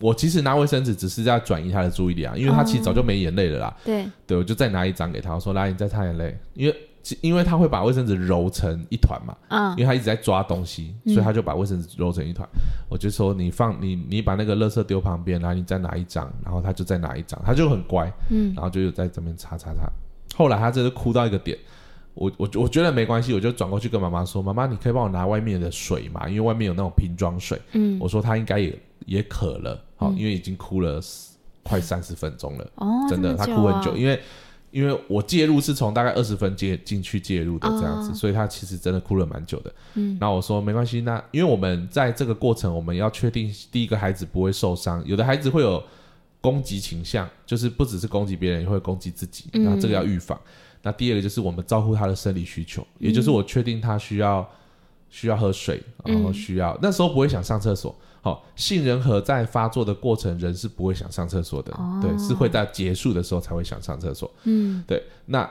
[0.00, 6.76] 我其实拿卫生纸只是在转移他的注意力啊，因为他其实早就没眼泪了啦，对，对，我就再拿一张给他，我说来你再擦眼泪，因为
[7.20, 12.46] 因为他会把卫生纸揉成一团嘛，嗯因为他一直在抓东西，所以他就把卫生纸揉成一团。
[12.90, 19.88] 我就说你放你你把那个垃圾丢旁边，然后你再拿一张，然后他就再拿一张，他就很乖，嗯然后就有在这边擦擦擦。
[20.34, 21.56] 后来他真的哭到一个点，
[22.14, 26.28] 我我我觉得没关系，我就转过去跟妈妈说：“妈妈，你可以帮我拿外面的水嘛？
[26.28, 31.00] 因为外面有那种瓶装水。”嗯，我说他应该也也渴了，好、因为已经哭了
[31.62, 32.70] 快三十分钟了。
[32.76, 34.20] 哦，真的，他哭很久，啊因为
[34.70, 39.72] 因为我介入是从大概二十分介进去介入的这样子，哦所以他其实真的哭了蛮久的。
[39.94, 45.82] 嗯，然后我说没关系，那因为我们在这个过程，我们要确定第一个孩子不会受伤，有的孩子会有
[46.40, 50.38] 攻击倾向，就是不只是攻击别人，也会攻击自己，嗯那这个要预防。
[50.82, 54.46] 那第二个就是我们照顾他的生理需求，也就是我确定他需要
[55.08, 57.96] 需要喝水，然后需要、那时候不会想上厕所。
[58.26, 64.28] 好、杏仁核在发作的过程，人是不会想上厕所的，哦对，是会在结束的时候才会想上厕所。
[64.42, 65.48] 嗯对，那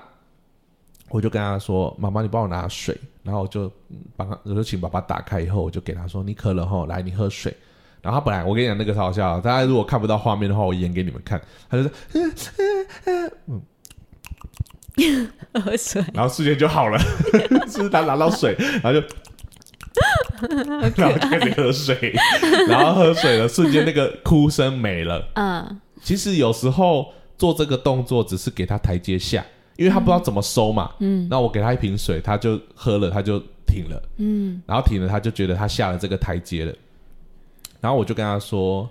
[1.07, 7.55] 我就跟他说：“妈妈，你帮我拿水。”然后我就嗯帮他，我就请爸爸打开以后，我就给他说：“你渴了吼，来，你喝水。”
[8.03, 11.41] 然后他本来我跟你讲那个超好笑，大家如果看不到画面的话，我演给你们看。
[11.69, 11.91] 他就说，
[15.61, 16.99] 喝水，然后瞬间就好了，
[17.67, 19.07] 是他拿到水，然后就，
[20.95, 22.13] 然后就开始喝水，
[22.67, 25.27] 然后喝水了，瞬间那个哭声没了。
[25.36, 29.43] 嗯其实有时候做这个动作只是给他台阶下，
[29.75, 30.91] 因为他不知道怎么收嘛。
[30.99, 36.73] 嗯那我给他一瓶水，他就喝了，他就停了，嗯然后停了，他就觉得他下了这个台阶了。
[37.81, 38.89] 然后我就跟他说：“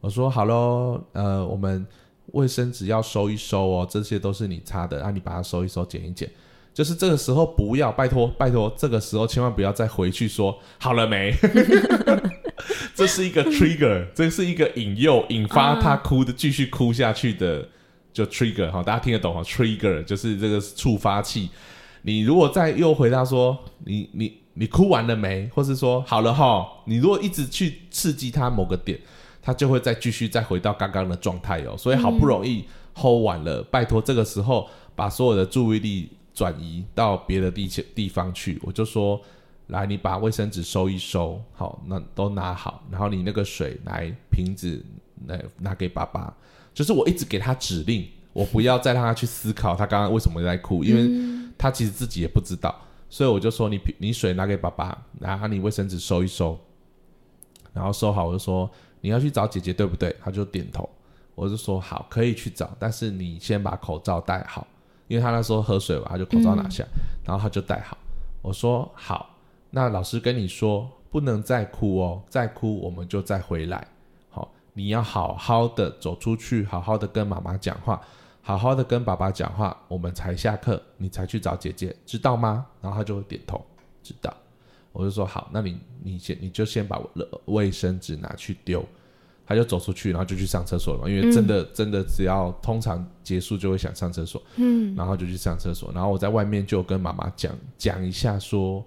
[0.00, 1.84] 我说好喽，呃，我们
[2.32, 6.30] 卫生纸要收一收哦，这些都是你擦的，啊，你把它收一收，剪一捡。
[6.78, 11.34] 就是这个时候不要，拜托拜托，这个时候千万不要再回去说好了没，
[12.94, 17.66] 这是一个 trigger，这是一个引诱，引发他哭的继续哭下去的，
[18.12, 21.50] 就 trigger 哈，大家听得懂哈？trigger 就是这个触发器。
[22.02, 28.96] 你如果再又回答说你你你哭完了没，或是说好了哈，你如果一直去刺激他某个点，
[29.42, 31.76] 他就会再继续再回到刚刚的状态哦。
[31.76, 32.64] 所以好不容易
[32.94, 36.08] hold 完了，拜托这个时候把所有的注意力
[36.38, 38.60] 转移到别的地地方去。
[38.62, 39.20] 我就说，
[39.66, 44.80] 来，你把卫生纸收一收，好，那都拿好，然后你那个水来瓶子
[45.26, 46.32] 来拿给爸爸。
[46.72, 52.72] 就是我一直给他指令，我不要再让他去思考他刚刚为什么在哭，因为他其实自己也不知道。
[53.10, 56.56] 所以我就说你你水拿给爸爸，然后你卫生纸收一收，
[57.72, 58.70] 然后收好，我就说
[59.00, 60.14] 你要去找姐姐对不对？
[60.22, 60.88] 他就点头，
[61.34, 64.64] 我就说好，可以去找，但是你先把口罩戴好，
[65.08, 66.84] 因为他那时候喝水嘛，他就口罩拿下，
[67.24, 67.98] 然后他就戴好。
[68.40, 69.34] 我说好，
[69.70, 73.86] 那老师跟你说不能再哭哦，再哭我们就再回来。
[74.30, 78.00] 好，你要好好的走出去，好好的跟妈妈讲话。
[78.40, 82.64] 好好的跟爸爸讲话，我们才下课，你才去找姐姐，知道吗？
[82.80, 83.62] 然后他就会点头，
[84.02, 84.34] 知道。
[84.92, 86.98] 我就说好，那你你先你就先把
[87.44, 88.82] 卫生纸拿去丢，
[89.48, 91.08] 他就走出去，然后就去上厕所了嘛。
[91.08, 95.90] 因为真的、真的只要通常结束就会想上厕所，嗯然后就去上厕所。
[95.94, 98.84] 然后我在外面就跟妈妈讲讲一下说，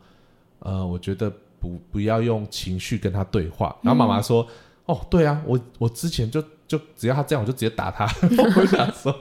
[0.60, 3.76] 呃，我觉得不不要用情绪跟他对话。
[3.82, 4.48] 然后妈妈说，
[4.86, 6.44] 哦，对啊，我我之前就。
[6.72, 8.06] 就只要他这样，我就直接打他。
[8.56, 9.14] 我想说，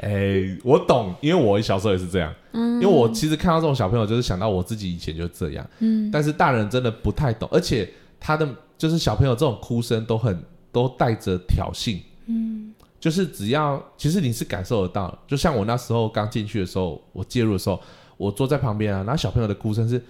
[0.00, 2.34] 哎、我懂，因为我小时候也是这样。
[2.50, 5.64] 嗯，因为我其实看到这种小朋友，就是想到我自己以前就这样。
[5.78, 7.88] 嗯，但是大人真的不太懂，而且
[8.24, 11.98] 他的就是小朋友这种哭声都很都带着挑衅。
[12.24, 17.78] 嗯，就是只要其实你是感受得到，就像我那时候刚进去的时候，我介入的时候，
[18.16, 20.02] 我坐在旁边啊，然后小朋友的哭声是。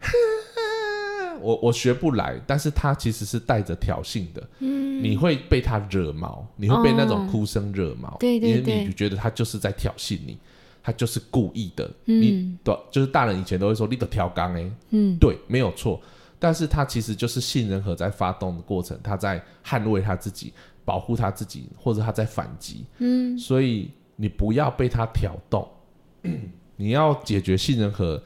[1.40, 8.84] 我我学不来，但是他其实是带着挑衅的，嗯，你会被他惹毛，你会被那种哭声惹毛，对对因为对。
[8.84, 10.36] 你觉得他就是在挑衅你，
[10.82, 12.20] 他就是故意的，嗯。
[12.20, 15.98] 你对，就是大人以前都会说你的挑缸哎，嗯，对，没有错，
[16.40, 20.52] 但是他其实就是杏仁核在发动的过程，他在捍卫他自己，
[20.84, 25.68] 保护他自己，或者他在反击，嗯，所以你不要被他挑动，
[26.76, 28.20] 你要解决杏仁核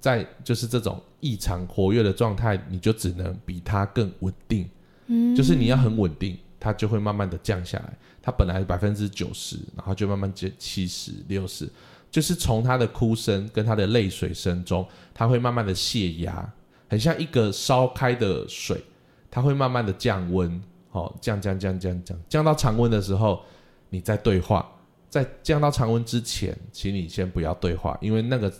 [0.00, 4.68] 在就是这种异常活跃的状态，你就只能比它更稳定。
[5.06, 7.92] 嗯，就是你要很稳定，它就会慢慢的降下来。
[8.22, 11.68] 它本来百分之九十，然后就慢慢减七十、六十，
[12.10, 16.52] 就是从它的哭声跟它的泪水声中，它会慢慢的泄压，
[16.88, 18.82] 很像一个烧开的水，
[19.30, 20.60] 它会慢慢的降温，
[20.92, 23.42] 哦，降降降降降，降到常温的时候，
[23.90, 24.66] 你再对话。
[25.10, 28.52] 在降到常温之前，请你先不要对话，因为那个，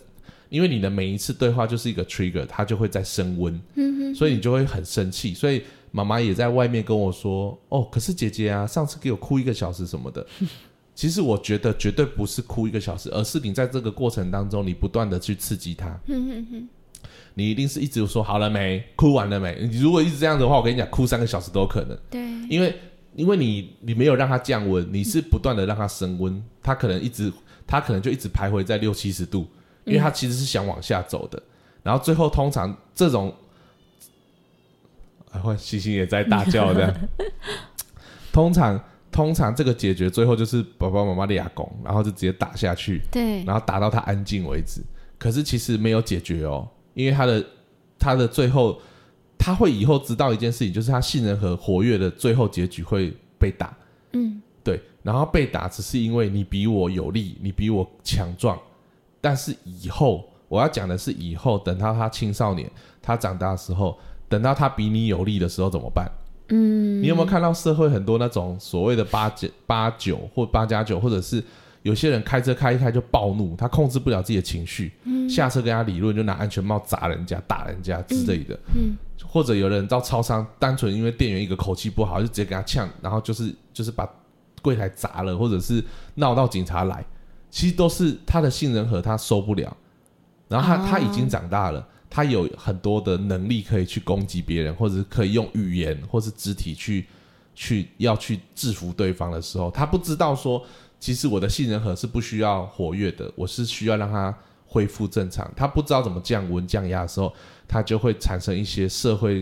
[0.49, 5.31] 因为你的每一次对话就是一个 trigger，它就会在升温，嗯所以你就会很生气。
[5.35, 5.61] 所以
[5.91, 10.25] 妈妈也在外面跟我说：“哦，可是姐姐啊，上次给我哭一个小时什么的。”
[10.95, 15.97] 其实我觉得绝对不是哭一个小时，而是你在这个过程当中，你不断的去刺激他。
[17.39, 19.57] 你一定是一直说好了没，哭完了没？
[19.71, 21.97] 你如果一直这样的话，我跟你讲，哭三个小时都有可能。
[22.09, 22.75] 对，因为
[23.15, 27.31] 因为你你没有让它降温，你是不断的让它升温，它可能一直
[27.65, 29.47] 它可能就一直徘徊在六七十度，
[29.85, 31.41] 因为它其实是想往下走的。
[31.81, 33.33] 然后最后通常这种，
[35.31, 36.93] 啊，会星星也在大叫的。
[38.33, 44.81] 通常通常这个解决最后就是爸爸妈妈的牙拱，然后就直接打下去，对，然后打到他安静为止。
[45.17, 46.65] 可是其实没有解决哦，
[46.99, 47.45] 因为他的
[47.97, 48.77] 他的最后
[49.37, 53.73] 他会以后知道一件事情，就是他信任和活跃的最后结局会被打。
[54.11, 58.59] 嗯，对，然后被打只是因为你比我有力，你比我强壮，
[59.21, 62.69] 但是以后我要讲的是以后等到他青少年，
[63.01, 66.05] 他长大的时候，等到他比你有力的时候怎么办？
[66.49, 71.41] 嗯，你有没有看到社会很多那种所谓的八九八九或八加九，或者是
[71.83, 74.91] 有些人开车开一开就暴怒，他控制不了自己的情绪，
[75.29, 84.09] 下车跟他理论就拿安全帽砸人家、打人家之类的，嗯或者有人到超商，单纯因为店员一个口气不好，就直接给他呛，然后就是就是把
[84.61, 85.83] 柜台砸了，或者是
[86.15, 87.05] 闹到警察来，
[87.49, 89.75] 其实都是他的杏仁核他受不了，
[90.47, 90.87] 然后他、哦。
[90.89, 91.85] 他已经长大了。
[92.11, 97.05] 他有很多的能力可以去攻击别人，或者是可以用语言或是肢体去
[97.53, 100.59] 去要去制服对方的时候，他不知道说，
[100.99, 104.35] 其实我的杏仁核是不需要活跃的，我是需要让它
[104.67, 105.49] 恢复正常。
[105.55, 107.33] 他不知道怎么降温降压的时候，
[107.67, 109.41] 他就会产生一些社会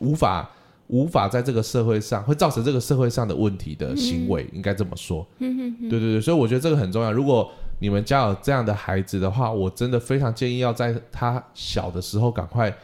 [0.00, 0.48] 无法
[0.88, 5.26] 无法在这个社会上会造成这个社会上的问题的行为，应该这么说。
[5.38, 5.54] 对
[5.90, 7.12] 对对，所以我觉得这个很重要。
[7.12, 12.76] 如果你们家有这样的孩子的话，我真的非常建议要在他小的时候赶快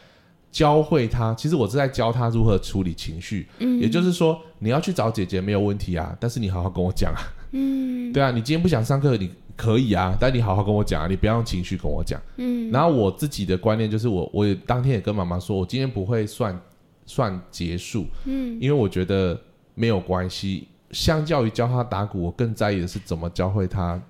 [0.51, 1.33] 教会他。
[1.35, 7.21] 其实我是在教他如何处理情绪，嗯也就是说，你要去找姐姐没有问题啊，但是你好好跟我讲啊。
[7.55, 12.21] 嗯对啊，你今天不想上课，你可以啊，但你好好跟我讲啊，你不要用情绪跟我讲。
[12.37, 16.59] 嗯然后我自己的观念就是我，我也当天也跟妈妈说，我今天不会算
[17.05, 19.39] 算结束，嗯因为我觉得
[19.73, 20.67] 没有关系。
[20.91, 24.01] 相较于教他打鼓，我更在意的是怎么教会他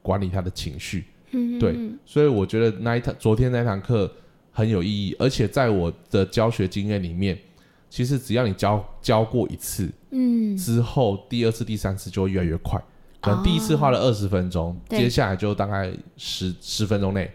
[0.00, 1.04] 管理他的情绪。
[1.30, 4.10] 嗯，对所以我觉得那一堂昨天那堂课
[4.50, 7.38] 很有意义，而且在我的教学经验里面，
[7.88, 12.82] 其实只要你教教过一次嗯之后，第二次、第三次就会越来越快。
[13.22, 17.30] 可能第一次花了二十分钟，对接下来就大概十十分钟内，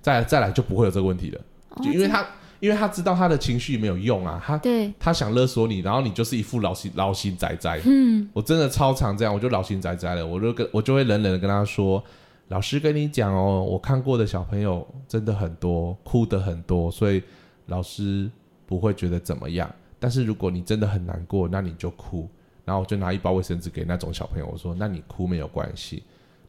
[0.00, 1.40] 再再来就不会有这个问题了。
[1.70, 2.24] 哦就因为他
[2.60, 7.80] 因为他知道他的情绪没有用啊，他对，他想勒索你，然后你就是一副老心老心仔仔。
[7.86, 12.04] 嗯我真的超常这样，我就老心仔仔了，我就跟我就会冷冷的跟他说
[12.48, 17.22] ：“老师跟你讲哦，我看过的小朋友真的很多，哭的很多，所以
[17.66, 18.30] 老师
[18.66, 19.68] 不会觉得怎么样。
[19.98, 22.28] 但是如果你真的很难过，那你就哭。
[22.72, 26.02] 然后我就拿一包卫生纸给那种小朋友，我说：那你哭没有关系，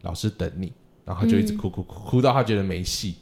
[0.03, 0.71] 老师等你。
[1.05, 3.15] 然后他就一直哭哭哭哭到他觉得没戏，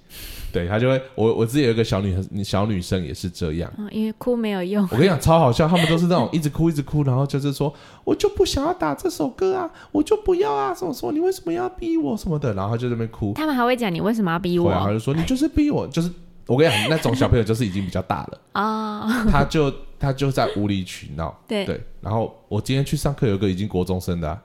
[0.53, 3.73] 对他就会我我自己有一个小女小女生也是这样。
[3.75, 14.69] 哦因为哭没有用，我跟你讲，超好笑，他们都是那种 一直哭一直哭，然后就是说，我就不想要打这首歌啊，我就不要啊，什么什么，你为什么要逼我什么的，然后他就在那边哭，他们还会讲你为什么要逼我？
[14.69, 16.11] 然后就说你就是逼我，就是
[16.45, 21.37] 我跟你讲，那种小朋友就是已经比较大了， 哦，他就他就在无理取闹。
[21.47, 24.43] 对对，然后我今天去上课，有一个已经国中生的、啊，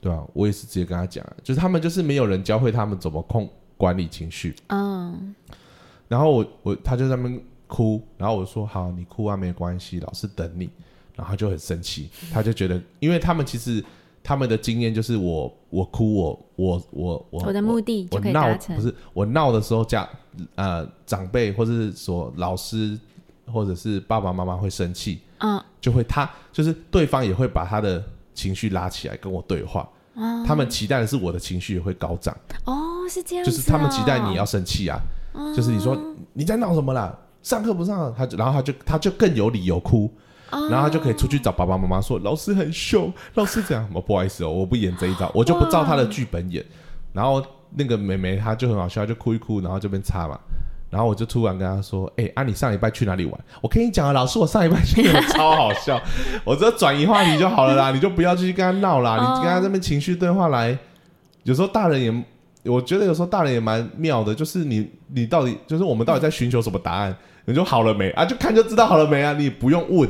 [0.00, 4.54] 对吧、我也是直接跟他讲啊，就是他们就是没有人教会他们怎么控管理情绪。
[4.68, 5.34] 嗯
[6.08, 10.70] 然后我我他就在那边哭，然后我说好，你哭啊没关系，老师等你。
[11.14, 13.84] 然后他就很生气，他就觉得，因为他们其实
[14.24, 18.80] 他们的经验就是我我哭我我我我我的目的就可以我闹不。
[18.80, 20.08] 是我闹的时候家
[20.54, 22.98] 呃长辈或者是说老师
[23.46, 25.62] 或者是爸爸妈妈会生气，嗯。
[25.80, 28.00] 就会他就是对方也会把他的
[28.34, 29.80] 情绪拉起来跟我对话，
[30.14, 30.44] 哦。
[30.46, 32.32] 他们期待的是我的情绪也会高涨，
[32.64, 34.96] 哦，是这样、哦，就是他们期待你要生气啊，
[35.56, 35.98] 就是你说
[36.34, 40.08] 你在闹什么啦，上课不上了，他就然后他就他就更有理由哭，
[40.50, 46.64] 哦，然后他就可以出去找爸爸妈妈说老师很凶，老师这样，我 不好意思哦，我不演这一招，我就不照他的剧本演，
[47.12, 50.38] 然后那个妹妹她就很好笑，就哭一哭，然后这边擦嘛。
[50.92, 53.40] 然后我就突然跟他说：“哎、啊，你上礼拜去哪里玩？
[53.62, 55.98] 我跟你讲啊，老师，我上礼拜去哪 超好笑。
[56.44, 60.78] 我只要转移话题就好了啦，你就不要继续跟他闹啦，哦你跟他这边情绪对话来。
[61.44, 67.16] 有时候大人也，我觉得有时候大人也蛮妙的，就是你你到底就是我们到底在寻求什么答案？
[67.46, 68.26] 你就好了没啊？
[68.26, 69.32] 就看就知道好了没啊？
[69.32, 70.06] 你不用问，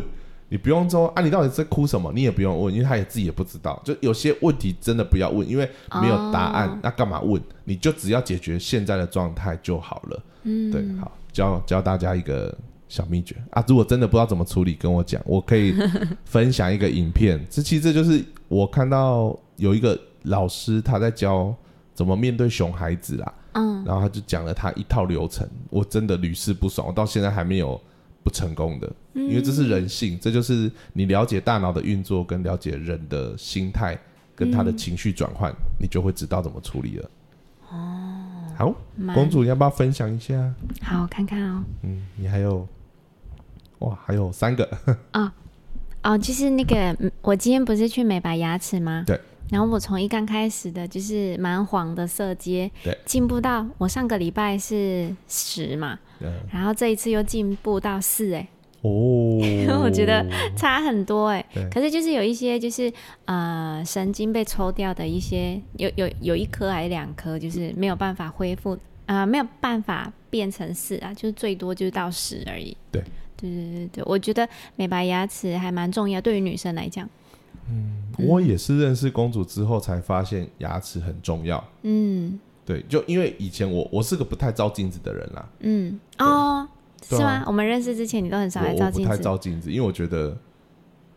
[0.49, 2.13] 你不用说啊，你到底在哭什么？
[2.13, 3.81] 你也不用问，因为他也自己也不知道。
[3.85, 7.41] 就有些问题真的不要问，因为没有答案，哦那干嘛问？
[7.65, 10.21] 你就只要解决现在的状态就好了。
[10.45, 12.57] 嗯，对，好，教教大家一个
[12.89, 13.65] 小秘诀啊！
[13.67, 15.75] 如果真的不知道怎么处理，跟我讲，我可以
[16.25, 17.45] 分享一个影片。
[17.49, 21.55] 这其实这就是我看到有一个老师他在教
[21.95, 27.81] 怎么面对熊孩子啦，嗯然后他就讲了他一套流程，我真的屡试不爽，我到现在还没有
[28.23, 33.99] 不成功的，因为这是人性，这就是你了解大脑的运作跟了解人的心态
[34.35, 37.11] 跟他的情绪转换，你就会知道怎么处理了。
[38.63, 38.75] 哦，
[39.07, 40.55] 好，公主要不要分享一下？
[40.83, 41.65] 好，我看看哦。
[41.83, 42.67] 嗯，你还有，
[43.81, 44.69] 哇，还有三个，
[46.03, 49.05] 哦，就是那个，嗯我今天不是去美白牙齿吗？
[49.07, 49.21] 对。
[49.51, 58.49] 然后我从一刚开始的就是蛮黄的色阶，对，进步到我上个礼拜是十嘛，对，然后这一次又进步到四，哎，
[58.83, 59.39] 哦，
[59.83, 61.69] 我觉得差很多哎对。
[61.71, 62.93] 可是就是有一些就是
[63.25, 68.75] 呃神经被抽掉的一些，有有有一颗还是两颗，就是没有办法恢复
[69.07, 72.77] 啊、呃没有办法变成四啊，就是最多就是到十而已。
[72.91, 73.03] 对。
[73.37, 77.09] 对对对对，我觉得美白牙齿还蛮重要，对于女生来讲。
[78.19, 81.63] 我也是认识公主之后才发现牙齿很重要。
[81.83, 86.69] 嗯对，就因为以前我我是个不太照镜子的人啦，嗯哦，
[87.03, 87.45] 是吗？
[87.47, 89.23] 我们认识之前你都很少来我我不太照镜子。
[89.23, 90.37] 照镜子，因为我觉得，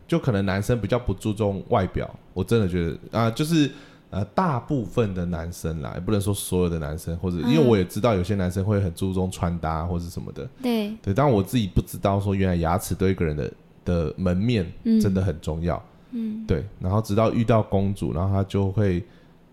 [0.07, 3.69] 就可能男生比较不注重外表，我真的觉得啊、就是
[4.11, 13.51] 呃，大部分的男生啦，也不能说所有的男生，或者因为嗯我也知道有些男生会很注重穿搭或者什么的，对，对，但我自己不知道说原来牙齿对一个人的
[13.83, 14.99] 的门面嗯。
[15.01, 16.45] 真的很重要，嗯。
[16.47, 19.03] 对，然后直到遇到公主，然后他就会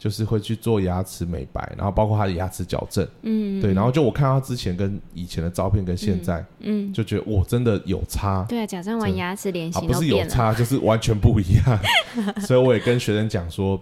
[0.02, 8.44] 就是会去做牙齿美白，然后包括他的牙齿矫正，嗯，对，然后就我看到她之前跟以前的照片跟现在，嗯，就觉得我，真的有差。
[8.48, 10.20] 对啊，矫正完牙齿脸啊，不是有。
[10.26, 11.78] 差，就是完全不一样。
[12.44, 13.80] 所以我也跟学生讲说，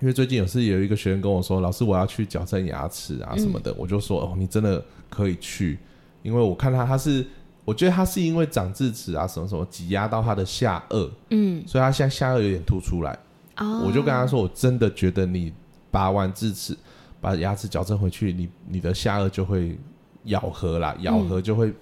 [0.00, 5.76] 因为最近有是有一个学生跟我说，老师我要去矫正牙齿啊什么的，我就说哦，你真的可以去，
[6.22, 7.26] 因为我看他他是，
[7.64, 13.18] 我觉得他是因为长智齿啊什么什么挤压到他的下颚，嗯，所以他现在下颚有点凸出来。
[13.56, 15.52] 哦，我就跟他说，我真的觉得你
[15.90, 16.76] 拔完智齿，
[17.20, 19.78] 把牙齿矫正回去，你你的下颚就会
[20.24, 21.72] 咬合啦，咬合就会、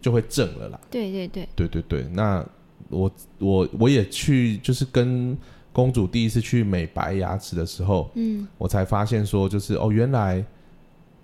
[0.00, 0.80] 就会正了啦。
[0.90, 2.44] 对对对，对对对，那
[2.88, 5.36] 我我我也去，就是跟
[5.72, 10.44] 公主第一次去美白牙齿的时候，嗯我才发现说，就是哦，原来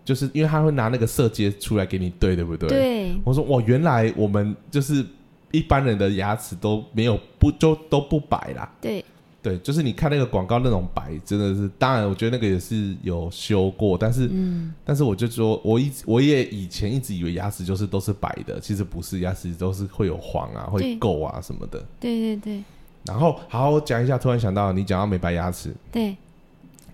[0.04, 2.68] 就是因为他会拿那个色阶出来给你对，对不对？。
[2.68, 5.04] 对，我说哇，原来我们就是
[5.50, 8.70] 一般人的牙齿都没有不就都不白啦。
[8.80, 9.04] 对，
[9.44, 21.78] 对，就是你看那个广告那种白，真的是，当然我觉得那个也是有修过，但是嗯但是我就说，我一直我也以前一直以为牙齿就是都是白的，其实不是，牙齿都是会有黄啊、会对垢啊什么的。
[22.00, 22.64] 对对对
[23.04, 26.16] 然后，好，我讲一下，突然想到，你讲到美白牙齿，对，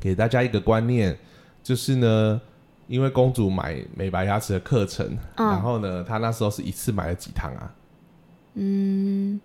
[0.00, 1.16] 给大家一个观念，
[1.62, 2.40] 就是呢，
[2.88, 7.72] 因为公主买美白牙齿的课程，嗯然后呢，她那时候是一次买了几堂啊？
[8.54, 9.40] 嗯，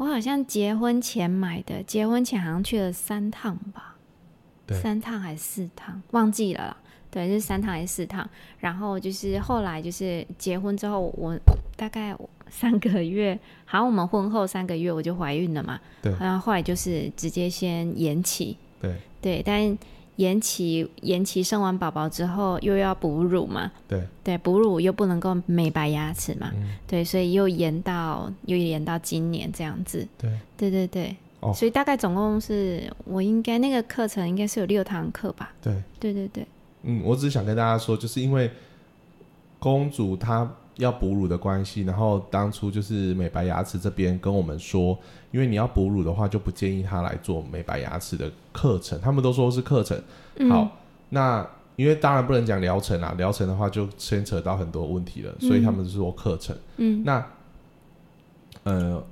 [0.00, 3.96] 我好像结婚前买的，结婚前好像去了三趟吧，
[4.66, 6.76] 对三趟还是四趟，忘记了啦。
[7.10, 8.26] 对，是三趟还是四趟？
[8.60, 11.38] 然后就是后来就是结婚之后，我
[11.76, 12.16] 大概
[12.48, 15.78] 三个月，好像我们婚后三个月我就怀孕了嘛。
[16.00, 19.76] 对然后后来就是直接先延期，对对，但
[20.16, 24.02] 延期延期生完宝宝之后又要哺乳嘛，对。
[24.22, 26.76] 对，哺乳又不能够美白牙齿嘛，嗯。
[26.86, 31.52] 对，所以又延到又延到今年这样子，对，对对对，哦。
[31.54, 36.46] 所以大概总共是我应该那个课程应该是有六堂课吧，对，对对对，
[36.82, 38.50] 嗯，我只是想跟大家说，就是因为
[39.58, 40.50] 公主她
[40.80, 44.98] 要哺乳的关系，然后当初就是美白牙齿这边跟我们说，
[45.30, 50.00] 因为你要哺乳的话，就不建议他来做美白牙齿的课程，他们都说是课程。
[50.36, 50.76] 嗯好，
[51.10, 56.56] 那因为当然不能讲疗程啊，疗程的话就牵扯到很多问题了，所以他们是说课程。
[56.78, 57.24] 嗯那
[58.64, 59.02] 呃，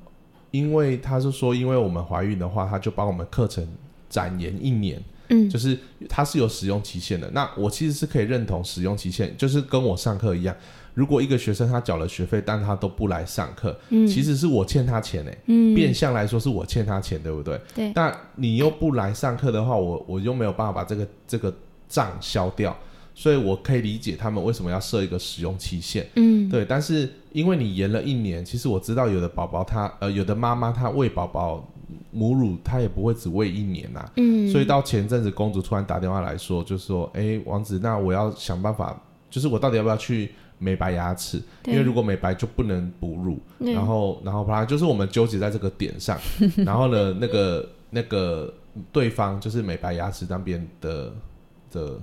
[0.50, 3.66] 因为他是说，因为我们怀孕的话，他就帮我们课程
[4.08, 5.02] 展延一年。
[5.30, 7.30] 嗯就是它是有使用期限的。
[7.34, 10.56] 那我其实是可以认同使用期限，就是跟我上课一样。
[10.99, 15.72] 如果一个学生他缴了学费，但他都不来上课，嗯，其实是我欠他钱诶、嗯。
[15.72, 17.61] 变相来说是我欠他钱，对不对？
[17.72, 17.92] 对。
[17.94, 21.55] 但你又不来上课的话，我我又没有办法把这个这个
[21.88, 22.76] 账消掉，
[23.14, 26.05] 所以我可以理解他们为什么要设一个使用期限。
[26.16, 26.49] 嗯。
[26.49, 31.64] 对，但是因为你延了一年，其实我知道有的宝宝他呃有的妈妈她喂宝宝
[32.11, 41.40] 母乳，她也不会只喂一年呐、嗯，所以到前阵子，公主突然打电话来说，就说：“哎，王子，那我要想办法，就是我到底要不要去美白牙齿？
[41.64, 43.40] 因为如果美白就不能哺乳。
[43.59, 46.18] 对然后，然后啪，就是我们纠结在这个点上。
[46.64, 48.52] 然后呢，那个那个
[48.92, 51.12] 对方就是美白牙齿那边的
[51.70, 52.00] 的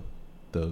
[0.52, 0.72] 的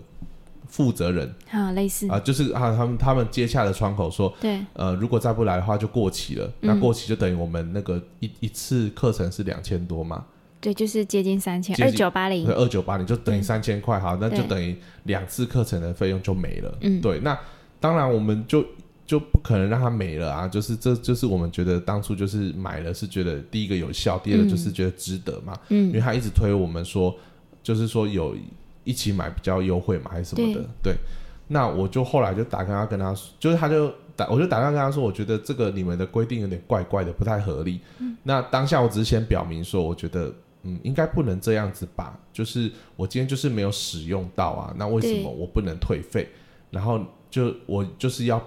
[0.67, 6.51] 负责人啊类似啊、就是啊，他们他们接洽的窗口说，对呃，如果再不来的话就过期了。
[6.61, 10.25] 那过期就等于我们那个一一次课程是两千多嘛。”
[10.63, 14.73] 对，就是接近三千二九八零对，，二九八零就等于三千块，好，那就等于
[15.03, 16.77] 两次课程的费用就没了。
[16.79, 17.37] 嗯对，那
[17.83, 18.65] 当然我们就
[19.05, 27.13] 就不可能让它没了啊，就是这就是我们觉得当初就是买了是觉得第一个有效，第二个就是觉得值得嘛，嗯因为嗯他一直推我们说，
[27.61, 28.37] 就是说有
[28.85, 30.95] 一起买比较优惠嘛，还是什么的，对。
[31.49, 37.81] 那我就后来就打电话跟他说，就是他就打，我就打电话跟他说，我觉得这个你们的规定有点怪怪的，不太合理。
[38.23, 42.17] 那当下我只是先表明说，我觉得嗯，应该不能这样子吧？
[42.31, 46.29] 就是我今天就是没有使用到啊，那为什么我不能退费？
[46.71, 48.39] 然后就我就是要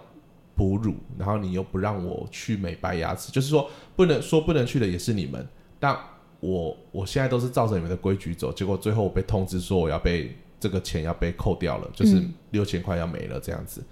[0.55, 5.45] 哺乳，然后你又不让我去美白牙齿，就是说不能说不能去的也是你们，
[5.80, 5.99] 但
[6.39, 13.82] 我我现在都是照着你们的规矩走，结果最后我被通知说我要被这个钱要被扣掉了，就是嗯六千块要没了这样子。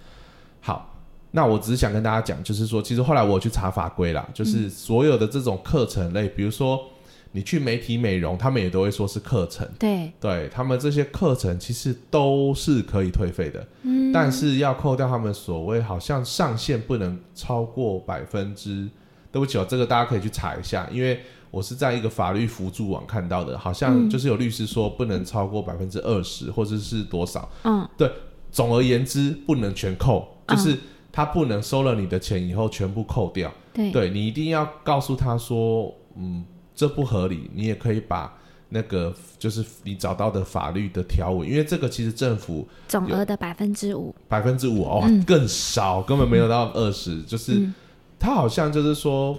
[0.61, 0.97] 好，
[1.32, 6.88] 那我只是想跟大家讲，就是说，其实后来我去查法规啦，就是所有的这种课程类，比如说
[7.37, 9.68] 你去媒体美容，他们也都会说是课程。
[9.76, 18.89] 对，对他们这些课程其实都是可以退费的，嗯，但是要扣掉他们所谓好像上限不能超过百分之，
[19.32, 21.18] 对不起哦，这个大家可以去查一下，因为
[21.51, 24.09] 我是在一个法律辅助网看到的，好像嗯。
[24.09, 27.85] 就是有律师说不能超过百分之二十或者是多少，嗯。
[27.99, 28.09] 对
[28.53, 30.78] 总而言之不能全扣，嗯就是
[31.11, 33.91] 他不能收了你的钱以后全部扣掉，对。
[33.91, 36.45] 对你一定要告诉他说，嗯，
[36.75, 38.39] 这不合理，你也可以把。
[38.70, 47.75] 那个就是你找到的法律的条文，因为这个其实政府总额的百分之五，百分之五哦，嗯更少，根本没有到二十、就是嗯
[48.18, 49.39] 他好像就是说，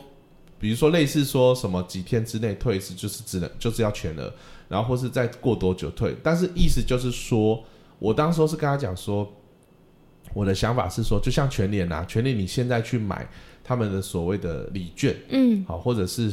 [0.58, 4.32] 比如说类似说什么几天之内退是就是只能就是要全额，
[4.70, 7.62] 然后或是再过多久退，但是意思就是说，
[8.00, 9.30] 我当时候是跟他讲说，
[10.34, 13.28] 我的想法是说，就像全联啊，全联你现在去买
[13.68, 16.32] 他们的所谓的礼券，嗯，好，或者是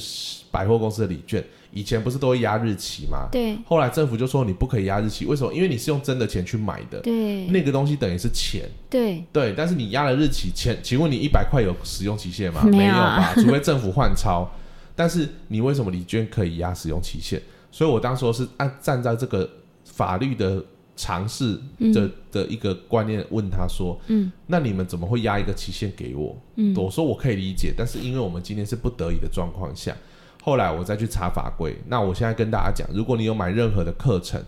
[0.50, 3.26] 百货公司的礼券，以前不是都会压日期吗？
[3.32, 5.50] 对后来政府就说你不可以压日期，为什么？
[5.54, 8.68] 因为你是用真的钱去买的，对那个东西等于是钱。
[8.90, 12.62] 对，对，但是你压了日期，钱，请问你一百块有使用期限吗？
[12.64, 14.46] 没有啊吧，除非政府换钞。
[14.94, 17.40] 但是你为什么礼券可以压使用期限？
[17.70, 19.48] 所以我当时候是按站在这个
[19.86, 20.62] 法律的
[20.94, 21.58] 尝试
[21.92, 26.36] 的、的一个观念问他说，嗯，那你们怎么会压一个期限给我？
[26.56, 29.96] 嗯我说我可以理解，但是因为我们今天是不得已的状况下，
[30.42, 31.76] 后来我再去查法规。
[31.88, 34.42] 那我现在跟大家讲，如果你有买任何的课程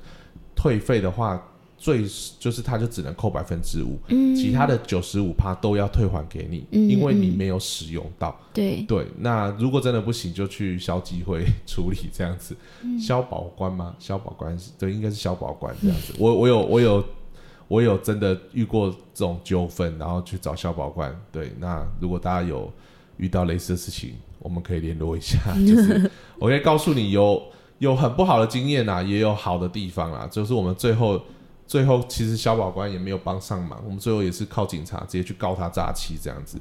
[0.55, 1.43] 退费的话，
[1.77, 2.05] 最
[2.39, 8.35] 就是它就只能扣百分之五，嗯，其他的九十五趴都要退还给你，嗯因为你嗯没有使用到。
[8.53, 12.57] 对对，那如果真的不行，就去消基会 处理这样子。
[12.83, 13.95] 嗯消保官吗？
[13.99, 16.15] 消保官是对，应该是消保官这样子。
[16.19, 17.05] 我我有我有
[17.69, 21.15] 我有真的遇过这种纠纷，然后去找消保官。
[21.33, 22.73] 对，那如果大家有
[23.17, 25.39] 遇到类似的事情，我们可以联络一下。
[25.67, 27.43] 就是 我可以告诉你有
[27.79, 30.27] 有很不好的经验啊，也有好的地方啦。
[30.31, 31.21] 就是我们最后
[31.67, 36.59] 最后其实消保官也没有帮上忙，我们最后也是靠警察直接去告他诈欺这样子，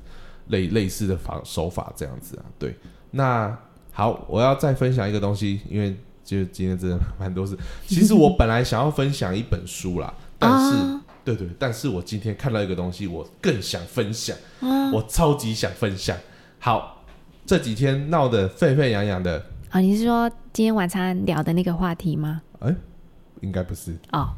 [0.47, 2.45] 类类似的法手法这样子啊。
[2.57, 2.75] 对，
[3.11, 3.57] 那
[3.91, 7.57] 好，我要再分享一个东西，因为就今天真的蛮多事。
[7.85, 16.17] 其实我本来想要分享一本书啦，但是、啊对对，但是我今天看到一个东西，我更想分享，啊我超级想分享。
[16.59, 17.05] 好，
[17.45, 22.41] 这几天闹得沸沸扬扬的，啊，你是说今天晚餐聊的那个话题吗？
[23.41, 23.95] 应该不是。
[24.11, 24.33] 哦，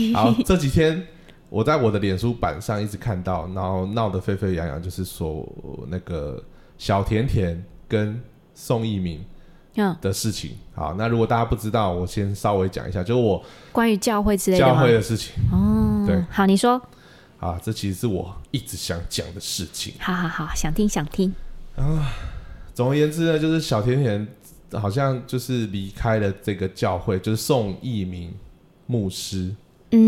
[0.14, 1.06] 好，这几天
[1.48, 5.46] 我在我的脸书版上一直看到，然后闹得沸沸扬扬，就是说
[5.88, 6.42] 那个
[6.76, 8.20] 小甜甜跟
[8.54, 9.24] 宋一鸣
[9.74, 10.52] 嗯，的事情。
[10.74, 13.42] 好，那如果大家不知道，我先稍微讲一下，就是我
[13.72, 14.92] 关于教会之类的吗教会？
[14.92, 16.80] 的事情哦，对好，你说，
[17.38, 19.94] 啊，这其实是我一直想讲的事情。
[20.00, 21.34] 好好好，想听想听。
[21.76, 22.12] 啊
[22.74, 24.26] 总而言之呢，就是小甜甜
[24.72, 28.32] 好像就是离开了这个教会，就是宋一鸣
[28.86, 29.56] 牧师嗯，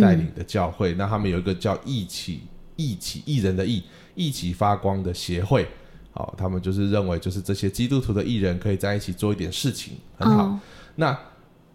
[0.00, 0.94] 带领的教会。
[0.94, 2.42] 那他们有一个叫“一起
[2.76, 3.82] 一起艺人的艺
[4.14, 5.66] 一起发光”的协会。
[6.12, 10.44] 好，他们就是认为，就是这些基督徒的艺人可以在一起做一点事情，很好。
[10.44, 10.60] 哦
[10.96, 11.18] 那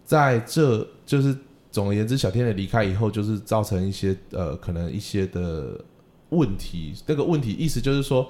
[0.04, 1.36] 在这就是
[1.72, 5.84] 总而言之，小天的离开以后，就是造成一些呃，可能一些的
[6.30, 6.94] 问题。
[7.08, 8.30] 那个问题意思就是说，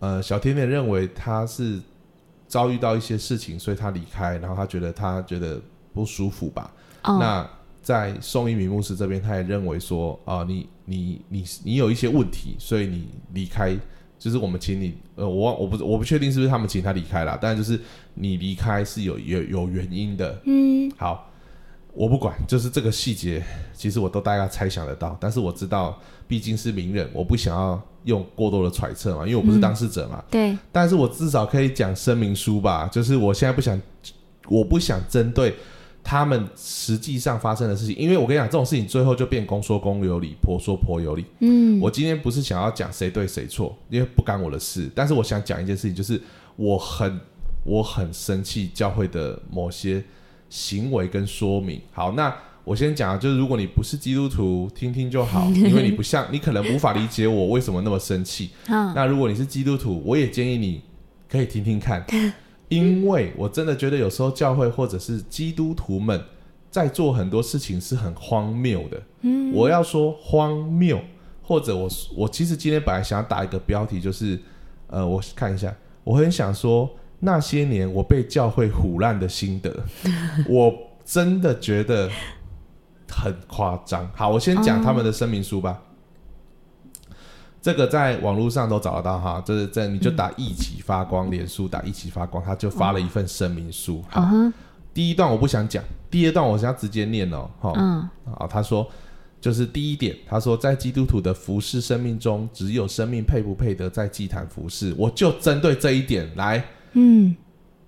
[0.00, 1.78] 呃，小甜甜认为他是
[2.48, 5.60] 遭遇到一些事情，所以他离开，然后他觉得他觉得
[5.92, 6.74] 不舒服吧。
[7.04, 7.48] 哦，那
[7.82, 13.76] 在宋一鸣牧师这边，他也认为说，啊、你你你你有一些问题，所以你离开，
[14.18, 17.78] 就是我们请你，呃，我我不我不确定是不是他们请他离开了，但就是
[18.14, 20.40] 你离开是有有有原因的。
[20.44, 21.28] 嗯，好，
[21.92, 23.42] 我不管，就是这个细节，
[23.74, 30.22] 其实我都大概猜想得到，但是我知道毕竟是名人，我不想要用过多的揣测嘛，因为我不是当事者嘛。
[30.30, 33.80] 对，但是我至少可以讲声明书吧，就是我现在不想，
[34.48, 35.54] 我不想针对
[36.04, 41.24] 他们实际上发生的事情，因为我跟你讲，这种事情最后就变公说公有理，婆说婆有理。
[41.40, 46.20] 嗯，我今天不是想要讲谁对谁错，因为不干我的事，但是我想讲一件事情，就是
[46.56, 47.20] 我很
[47.64, 50.02] 我很生气教会的某些
[50.50, 51.80] 行为跟说明。
[51.92, 52.34] 好，那
[52.64, 58.50] 我先讲啊，就是如果你不是基督徒，听听就好，因为你不像， 你可能无法理解我为什么那么生气。
[58.66, 60.82] 嗯，那如果你是基督徒，我也建议你
[61.28, 62.04] 可以听听看，
[62.72, 66.18] 因为我真的觉得有时候教会或者是基督徒们
[66.70, 69.02] 在做很多事情是很荒谬的。
[69.20, 70.98] 嗯，我要说荒谬，
[71.42, 74.40] 或者我我其实今天本来想要打一个标题，就是
[74.86, 76.88] 呃，我看一下，我很想说
[77.20, 79.84] 那些年我被教会腐烂的心得，
[80.48, 80.72] 我
[81.04, 82.08] 真的觉得
[83.08, 84.10] 很夸张。
[84.14, 85.82] 好，我先讲他们的声明书吧。
[87.62, 94.02] 这个在网络上都找得到哈，就是在你就打“一起发光”，脸书打“一起发光”，他就发了一份声明书。
[94.92, 97.48] 第一段我不想讲，第二段我想要直接念哦。
[97.60, 98.06] 哈、嗯，
[98.36, 98.86] 好，他说
[99.40, 104.92] 就是第一点，他说在基督徒的服侍生命中，只有生命配不配得在祭坛服侍。
[104.98, 106.62] 我就针对这一点来，
[106.94, 107.34] 嗯，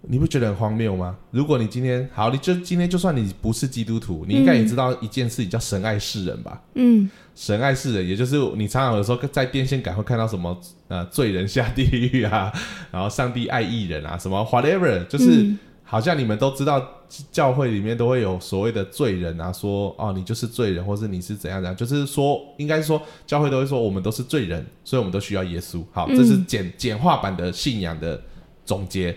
[0.09, 1.17] 你不觉得很荒谬吗？
[1.31, 6.63] 如果你今天好，你就今天就算你不是基督徒，你应该也知道一件事情叫神爱世人吧？
[6.75, 12.53] 嗯，神爱世人，也就是你常常有时候在电线杆会看到什么呃罪人下地狱啊，
[12.91, 15.43] 然后上帝爱艺人啊，什么 whatever，就是。
[15.43, 16.83] 嗯好像你们都知道，
[17.31, 25.85] 教会里面都会有所谓的罪人啊，说哦你就是罪人，或是你是怎样怎样，就是说应该说教会都会说我们都是罪人，所以我们都需要耶稣。
[25.93, 28.21] 好，嗯这是简简化版的信仰的
[28.65, 29.15] 总结。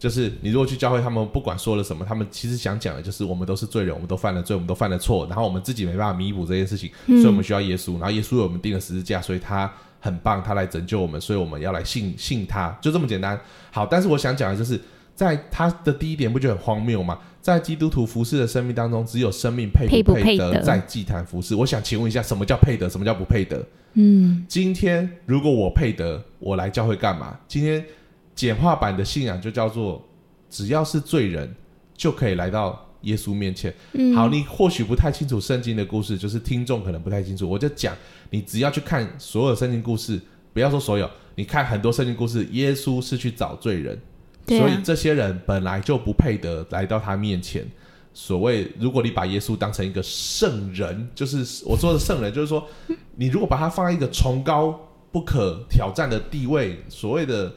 [0.00, 7.92] 就是你如果去教会，他们不管说了什么，他们其实想讲的就是我们都是罪人，我们都犯了罪，我们都犯了错，然后我们自己没办法弥补这件事情，所以我们需要耶稣。
[7.92, 9.70] 然后耶稣为我们定了十字架，所以他
[10.00, 13.38] 很棒，他来拯救我们，所以我们要来信信他，就这么简单。
[13.70, 14.80] 好，但是我想讲的就是，
[15.14, 17.18] 在他的第一点不就很荒谬吗？
[17.42, 21.54] 在基督徒服侍的生命当中，只有生命配配不配得得在祭坛服侍。
[21.54, 22.88] 我想请问一下，什么叫配得？
[22.88, 23.62] 什么叫不配得？
[23.94, 27.38] 嗯，今天如果我配得，我来教会干嘛？
[27.46, 27.84] 今天
[28.34, 30.06] 简化版的信仰就叫做，
[30.48, 31.54] 只要是罪人
[31.94, 33.74] 就可以来到耶稣面前。
[33.92, 37.94] 嗯好，你或许不太清楚圣经的故事，就是听众可能不太清楚，我就讲，
[38.30, 40.20] 你只要去看所有圣经故事，
[40.52, 43.96] 不要说所有，你看很多圣经故事，耶稣是去找罪人，
[44.46, 47.66] 啊所以这些人本来就不配得来到他面前。
[48.12, 52.66] 所谓，如果你把耶稣当成一个圣人，就是我说的圣人，就是说，
[53.14, 54.76] 你如果把他放在一个崇高
[55.12, 57.54] 不可挑战的地位，所谓的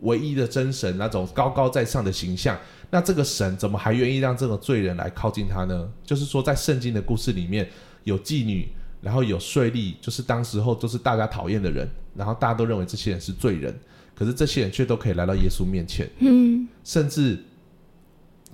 [0.00, 2.58] 唯一的真神那种高高在上的形象，
[2.90, 5.88] 那这个神怎么还愿意让这个罪人来靠近他呢？
[6.04, 7.68] 就是说，在圣经的故事里面
[8.04, 8.68] 有妓女，
[9.00, 13.76] 然后有税吏，就是当时候都是大家讨厌的人，然后大家都认为这些人是罪人，
[14.14, 17.38] 可是这些人却都可以来到耶稣面前，嗯，甚至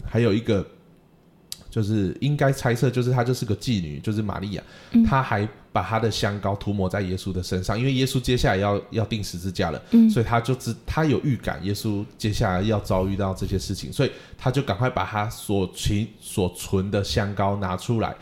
[0.04, 0.66] 还有一个，
[1.70, 4.62] 就是应该猜测，就是她就是个妓女，就是玛利亚，
[5.06, 18.14] 她还把他的香膏涂抹在耶稣的身上，因为耶稣接下来要要钉十字架了，嗯所以他就知他有预感，耶稣接下来要遭遇到这些事情，所以他就赶快把他所存所存的香膏拿出来。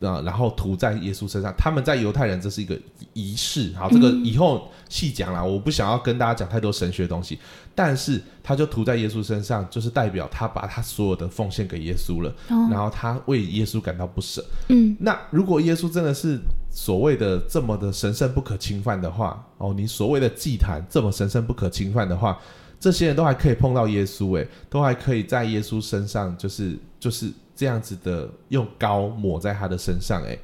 [0.00, 1.52] 啊、然后涂在耶稣身上。
[1.58, 2.74] 他们在犹太人这是一个
[3.12, 7.38] 仪式，好，这个以后细讲啦，我不想要跟大家讲太多神学的东西。
[7.74, 14.42] 但是他就涂在耶稣身上，就是代表他把他所有的奉献给耶稣了，哦然后他为耶稣感到不舍。
[14.68, 22.38] 嗯那如果耶稣真的是所谓的这么的神圣不可侵犯的话，哦，你所谓的祭坛这么神圣不可侵犯的话，
[22.78, 30.38] 这些人都还可以碰到耶稣，诶，都还可以在耶稣身上，就是就是这样子的用膏抹在他的身上，诶，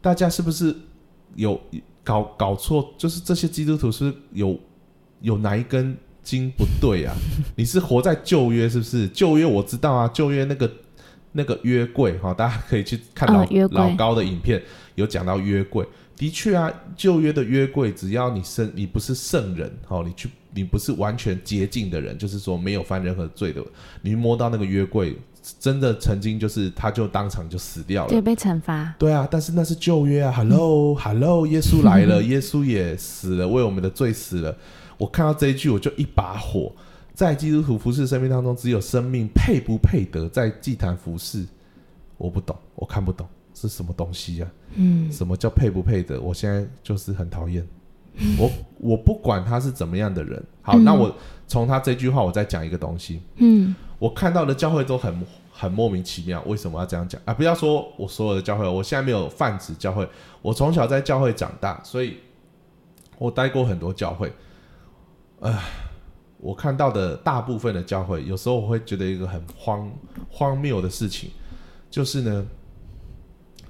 [0.00, 0.74] 大家是不是
[1.34, 1.60] 有
[2.02, 2.92] 搞搞错？
[2.96, 4.58] 就是这些基督徒是不是有
[5.20, 7.14] 有哪一根筋不对啊？
[7.54, 9.06] 你是活在旧约是不是？
[9.08, 10.70] 旧约我知道啊，旧约那个
[11.32, 14.60] 那个约柜哈、大家可以去看老、哦老高的影片，
[15.00, 15.84] 有讲到约柜。
[16.16, 23.64] 的确啊，旧约的约柜，只要你圣，你不是圣人，哦，你去，你不是完全洁净的人，就是说没有犯任何罪的，
[24.02, 25.16] 你摸到那个约柜，
[25.58, 28.20] 真的曾经就是他就当场就死掉了对，。
[28.20, 28.94] 被惩罚。
[28.98, 34.54] 对啊，但是那是旧约啊，Hello，Hello，耶稣来了， 耶稣也死了，为我们的罪死了。
[34.98, 36.70] 我看到这一句，我就一把火。
[37.14, 41.46] 在基督徒服侍生命当中，只有生命配不配得在祭坛服侍，
[42.18, 43.26] 我不懂，我看不懂
[43.60, 46.20] 是什么东西呀、嗯什么叫配不配的？
[46.20, 47.66] 我现在就是很讨厌。
[48.38, 51.14] 我我不管他是怎么样的人，好，嗯那我
[51.46, 53.22] 从他这句话，我再讲一个东西。
[53.36, 55.14] 嗯我看到的教会都很
[55.52, 57.34] 很莫名其妙，为什么要这样讲啊？
[57.34, 60.08] 不要说我所有的教会，我现在没有泛指教会，
[60.40, 62.16] 我从小在教会长大，所以
[63.18, 64.32] 我待过很多教会。
[65.40, 65.58] 唉，
[66.38, 69.90] 我看到的大部分的教会，有时候我会觉得一个很荒
[70.28, 71.30] 荒谬的事情，
[71.90, 72.46] 就是呢，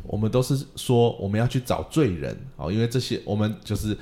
[0.02, 3.96] 我们都是说我们要去找罪人哦，因为这些我们就是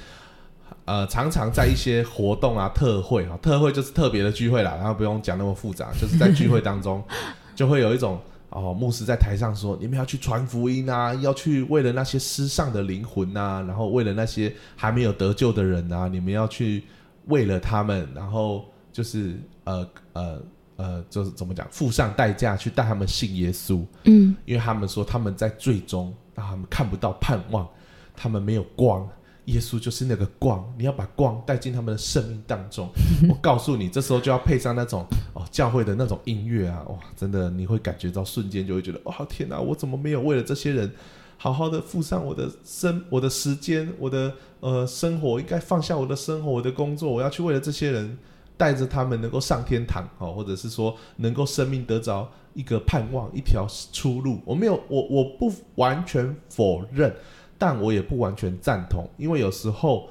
[0.84, 7.02] 呃常常在一些活动啊、特会啊、特会就是特别的聚会啦，然后不用讲那么复杂，就是在聚会当中
[7.54, 8.18] 就会有一种
[8.50, 16.84] 哦，牧师在台上说你们要去传福音啊，要去为了那些失丧的灵魂啊，然后为了那些还没有得救的人啊，你们要去
[17.26, 20.40] 为了他们，然后就是呃呃
[20.78, 23.84] 呃，就是怎么讲，付上代价去带他们信耶稣。
[24.04, 27.68] 嗯因为他们说他们在最终让他们看不到盼望，
[28.16, 29.06] 他们没有光。
[29.46, 32.86] 耶稣就是那个光，你要把光带进他们的生命当中。
[33.30, 40.92] 我告诉你，这时候就要配上那种哦教会的那种音乐啊，哇，真的你会感觉到瞬间就会觉得，哇天哪，我怎么没有为了这些人
[41.38, 48.18] 好好的付上我的生、我的时间、我的呃生活，应该放下我的生活、我的工作，我要去为了这些人
[48.58, 54.40] 带着他们能够上天堂哦，或者是说能够生命得着一个盼望、一条出路。
[54.44, 57.14] 我没有，我我不完全否认，
[57.56, 60.08] 但我也不完全赞同，因为有时候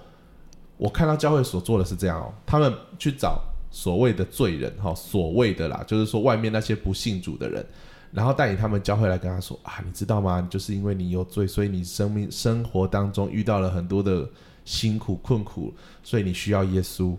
[0.77, 7.63] 我看到教会所做的是这样哦，他们去找所谓的罪人哈、所谓的啦，就是说外面那些不信主的人。
[8.09, 10.47] 然后带领他们教会来跟他说啊，你知道吗？
[10.49, 14.27] 就是因为你有罪，所以你生命生活当中遇到了很多的
[14.63, 17.17] 辛苦困苦，所以你需要耶稣。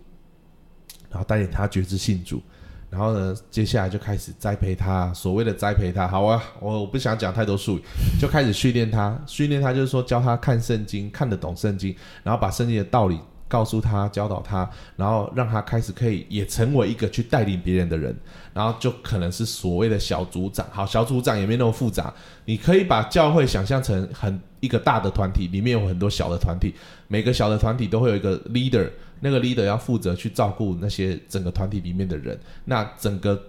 [1.09, 2.41] 然后带领他觉知信主，
[2.89, 7.81] 然后呢，接下来就开始栽培他，所谓的栽培他，好啊，我我不想讲太多术语，
[8.19, 18.15] 就开始训练他，训练他就是说教他看圣经，看得懂圣经，然后把圣经的道理告诉他，教导他，然后让他开始可以也成为一个去带领别人的人，
[18.53, 22.13] 然后就可能是所谓的小组长，好，小组长也没那么复杂，
[22.45, 26.75] 你可以把教会想象成很一个大的团体，里面有很多小的团体，
[27.07, 28.87] 每个小的团体都会有一个 leader。
[29.19, 33.41] 那个 leader 要负责去照顾那些整个团体里面的人，那整个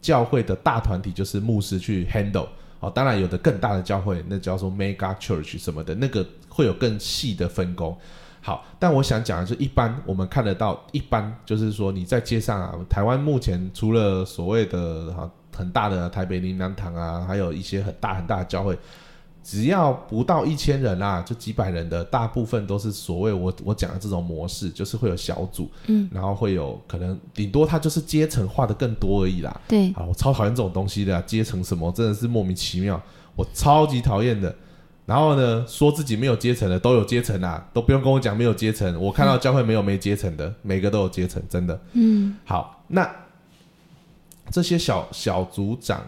[0.00, 2.48] 教会的大团体就是牧师去 handle。
[2.80, 7.98] 哦，当然有的更大的教会，那叫做 mega church 什么的，那个会有更细的分工。
[8.40, 18.78] 好，但我想讲的是，一般我们看得到，一般就是说你在街上啊，台湾目前除了所谓的哈很大的台北灵粮堂啊，还有一些很大很大的教会，
[19.48, 29.60] 只要不到一千人啦、就几百人的，大部分都是所谓我我讲的这种模式，就是会有小组，嗯，然后会有可能顶多它就是阶层化的更多而已啦。
[29.66, 33.00] 对，啊，我超讨厌这种东西的、啊，阶层什么真的是莫名其妙，
[33.34, 34.54] 我超级讨厌的。
[35.06, 39.00] 然后呢，说自己没有阶层的都有阶层啊，都不用跟我讲没有阶层。
[39.00, 41.80] 我看到教会没有没阶层的，每个都有阶层，真的。
[41.94, 43.10] 嗯好，那
[44.50, 46.02] 这些小小组长，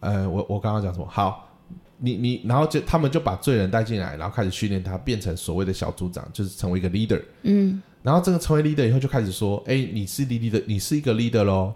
[0.00, 1.06] 呃，我我刚刚讲什么？
[1.08, 1.49] 好，
[2.00, 7.22] 你你，然后就他们就把罪人带进来，然后开始训练他变成所谓的小组长，就是成为一个 leader。
[7.42, 11.74] 嗯然后这个成为 leader 以后，就开始说：“哎，你是 leader，你是一个 leader 咯。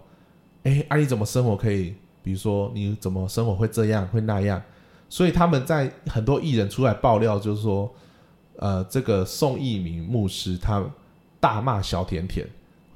[0.63, 1.95] 哎，啊，你怎么生活可以？
[2.23, 4.63] 比如说你怎么生活会这样，会那样？
[5.11, 7.95] 所以他们在很多艺人出来爆料，就是说，
[8.57, 10.83] 呃，这个宋义明牧师他
[11.39, 12.49] 大骂小甜甜，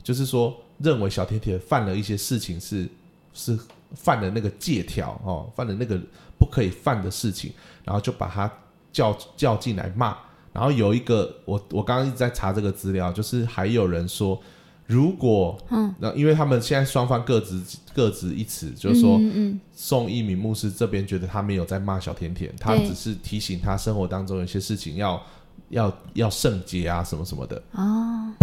[0.02, 2.88] 就是说认为小甜甜犯了一些事情是
[3.34, 3.58] 是
[3.92, 6.00] 犯了那个借条哦，犯了那个
[6.38, 7.52] 不可以犯的事情，
[7.84, 8.50] 然后就把他
[8.92, 10.16] 叫叫进来骂。
[10.52, 14.40] 然后有一个我我刚刚一直在查这个资料，就是还有人说，
[14.86, 17.62] 如果嗯，那因为他们现在双方各执
[17.94, 19.18] 各执一词，就是说。
[19.18, 25.22] 嗯嗯宋一鸣牧师这边觉得他没有在骂小甜甜，他只是提醒他生活当中有些事情要
[25.68, 27.62] 要要圣洁啊什么什么的。
[27.74, 28.34] 嗯哦，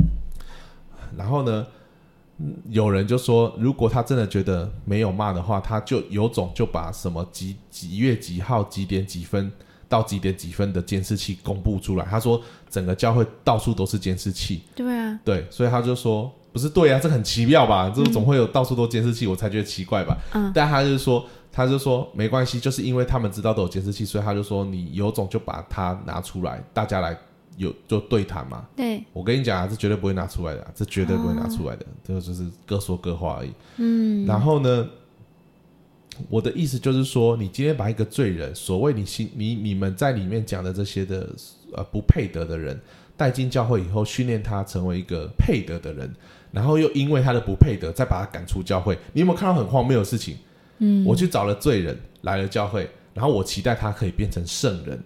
[1.18, 1.68] 然后呢，嗯
[2.70, 9.52] 有人就说，如果他真的觉得没有骂的话，他就有种就把什么几几月几号几点几分
[9.88, 12.06] 到几点几分的监视器公布出来。
[12.06, 17.90] 他说整个教会到处都是监视器，对啊，对，所以他就说不是对啊，这很奇妙吧？
[17.96, 20.18] 这总会有到处都监视器，我才觉得奇怪吧？
[20.34, 27.18] 嗯但他就说，他就说没关系，就是因为他们知道都有监视器，所以他就说你有种就把它拿出来，大家来
[27.58, 28.66] 有就对谈嘛。
[28.76, 33.52] 对，我跟你讲啊，这绝对不会拿出来的啊、这绝对不会拿出来的，这个就是各说各话而已。
[33.78, 34.88] 嗯，然后呢，
[36.30, 41.30] 我的意思就是说，你今天把一个罪人，所谓你心你你们在里面讲的这些的
[41.74, 42.80] 呃不配得的人，
[43.18, 46.14] 带进教会以后，训练他成为一个配得的人，
[46.52, 48.98] 然后又因为他的不配得，再把他赶出教会。
[49.14, 50.38] 你有没有看到很荒谬的事情？
[50.80, 55.02] 嗯，我去找了罪人来了教会，然后我期待他可以变成圣人，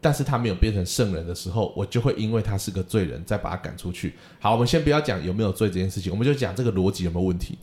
[0.00, 4.14] 但是他没有变成圣人的时候，我就会因为他是个罪人，再把他赶出去。
[4.38, 7.58] 好，我们先不要讲有没有罪这件事情，我们就讲这个逻辑有没有问题。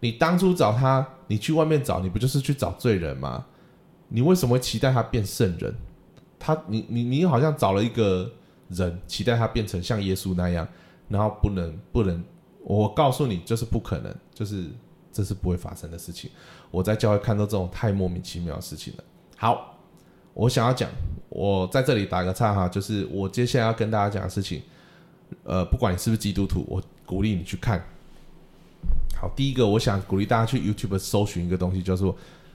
[0.00, 3.46] 你当初找他，你去外面找，你不就是去找罪人吗？
[4.08, 5.74] 你为什么会期待他变圣人？
[6.38, 8.30] 他，你你你好像找了一个
[8.68, 10.66] 人，期待他变成像耶稣那样，
[11.08, 12.22] 然后不能不能，
[12.64, 14.66] 我告诉你，就是不可能，就是
[15.12, 16.30] 这是不会发生的事情。
[16.70, 19.04] 我在教会看到这种太莫名其妙的事情了。
[19.36, 19.78] 好，
[20.34, 20.90] 我想要讲，
[21.34, 24.60] 我在这里打个岔哈，就是我接下来要跟大家讲的事情，
[25.44, 27.82] 呃，不管你是不是基督徒，我鼓励你去看。
[29.16, 32.14] 好，第一个，我想鼓励大家去 YouTube 搜寻一个东西，叫做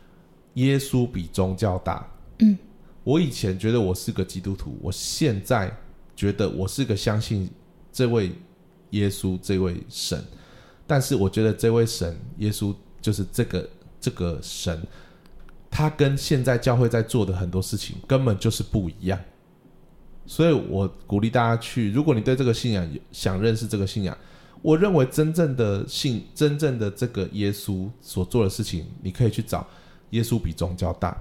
[0.56, 2.06] “耶稣比宗教大”。
[2.40, 2.56] 嗯，
[3.04, 5.76] 我以前觉得我是个基督徒，我现在
[6.16, 7.50] 觉得我是个相信
[7.92, 8.32] 这位
[8.92, 10.24] 耶稣这位神，
[10.86, 13.70] 但是我觉得这位神耶稣就是这个
[14.00, 14.80] 这个神，
[15.78, 19.20] 他跟现在教会在做的很多事情根本就是不一样。
[20.26, 24.18] 所以我鼓励大家去，如果你对这个信仰有想认识这个信仰，
[24.64, 29.68] 我认为真正的信，真正的这个耶稣所做的事情，你可以去找
[30.10, 31.16] 耶稣比宗教大。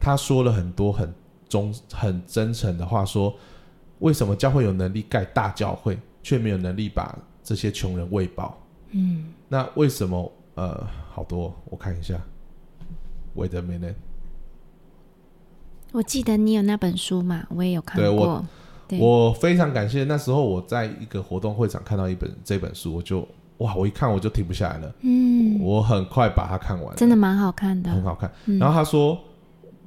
[0.00, 1.12] 他说了很多很
[1.46, 3.36] 忠、很真诚的话，说
[3.98, 7.14] 为什么教会有能力盖大教会，却没有能力把
[7.44, 8.58] 这些穷人喂饱？
[8.92, 10.32] 嗯，那为什么？
[10.54, 12.18] 呃，好多，我看一下。
[13.36, 13.94] Wait a minute，
[15.92, 18.44] 我记得你有那本书嘛，我也有看对我
[18.98, 23.28] 我非常感谢那时候我在一个活动会场看到一本这本书，我就
[23.58, 27.90] 哇，我一看我就停不下来了，嗯，我很快把它看完，真的蛮好看的。
[27.90, 28.30] 很好看。
[28.46, 29.18] 嗯然后他说，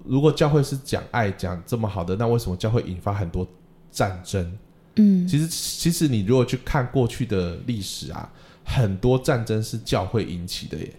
[0.04, 3.48] 如果教会是讲爱讲这么好的，那为什么教会引发很多
[3.92, 4.58] 战争？
[4.96, 8.30] 嗯，其实，其实你如果去看过去的历史啊，
[8.66, 10.94] 很多战争是教会引起的耶。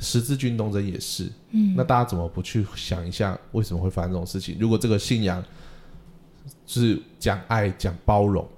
[0.00, 4.56] 十字军东征也是，嗯，那大家怎么不去想一下，为什么会发生这种事情？
[4.58, 5.44] 如果这个信仰
[6.66, 8.48] 是讲爱、讲包容、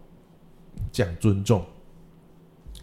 [0.92, 1.64] 讲尊重，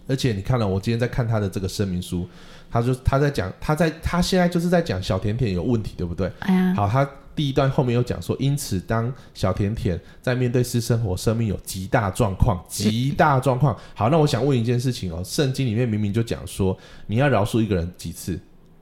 [0.08, 2.28] 而且你看了，我今天在看他的这个声明书，
[2.70, 6.30] 他就他在讲，他在他现在就是在讲小甜甜有问题，对不对？
[6.40, 13.74] 哎呀，好，他第一段后面有讲说，因此当小甜甜在面对私生活、生命有极大状况、极大状况。
[13.96, 18.38] 好，那我想问一件事情哦，圣经里面明明就讲说，你要饶恕一个人几次？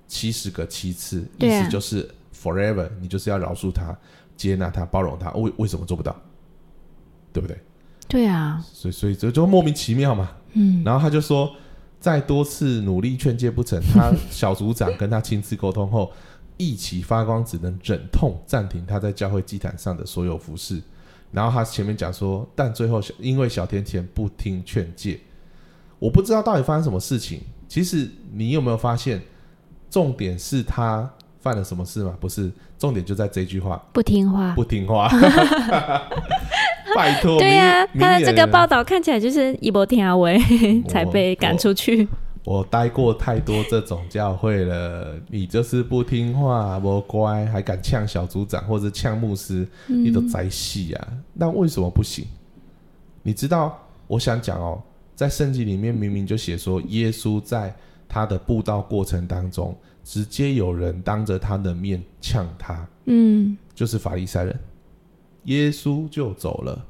[0.08, 3.96] 七十个七次，意思就是 forever，你就是要饶恕他、
[4.36, 5.32] 接纳他、包容他。
[5.32, 6.16] 为为什么做不到？
[7.34, 7.58] 对不对？
[8.08, 10.32] 对啊，所以所以这就莫名其妙嘛。
[10.54, 11.54] 嗯，然后他就说，
[12.00, 16.12] 再多次努力劝诫不成，他小组长跟他亲自沟通后，
[16.56, 20.82] 一起发光，只能忍痛暂停他在教会祭坛上的所有服饰。
[21.32, 25.20] 然后他前面讲说，但最后因为小甜甜不听劝诫，
[26.00, 27.42] 我不知道到底发生什么事情。
[27.68, 29.22] 其实你有没有发现，
[29.98, 32.14] 重点是他犯了什么事吗？
[32.20, 34.54] 不是，重点就在这句话，不听话。
[34.54, 35.10] 不听话。
[36.96, 40.40] 拜托，对呀、明他的这个明报道看起来就是一波天阿威
[40.88, 42.08] 才被赶出去。
[42.44, 51.08] 我待过太多这种教会了，你就是不听话，不乖，还敢呛小组长或者呛牧师，你都栽戏啊！
[51.34, 52.24] 那为什么不行？
[53.24, 53.76] 你知道，
[54.06, 54.80] 我想讲哦，
[55.16, 57.76] 在圣经里面明明就写说，耶稣在
[58.08, 64.60] 他的布道过程当中，直接有人当着他的面呛他，嗯就是法利赛人，
[65.44, 66.86] 耶稣就走了。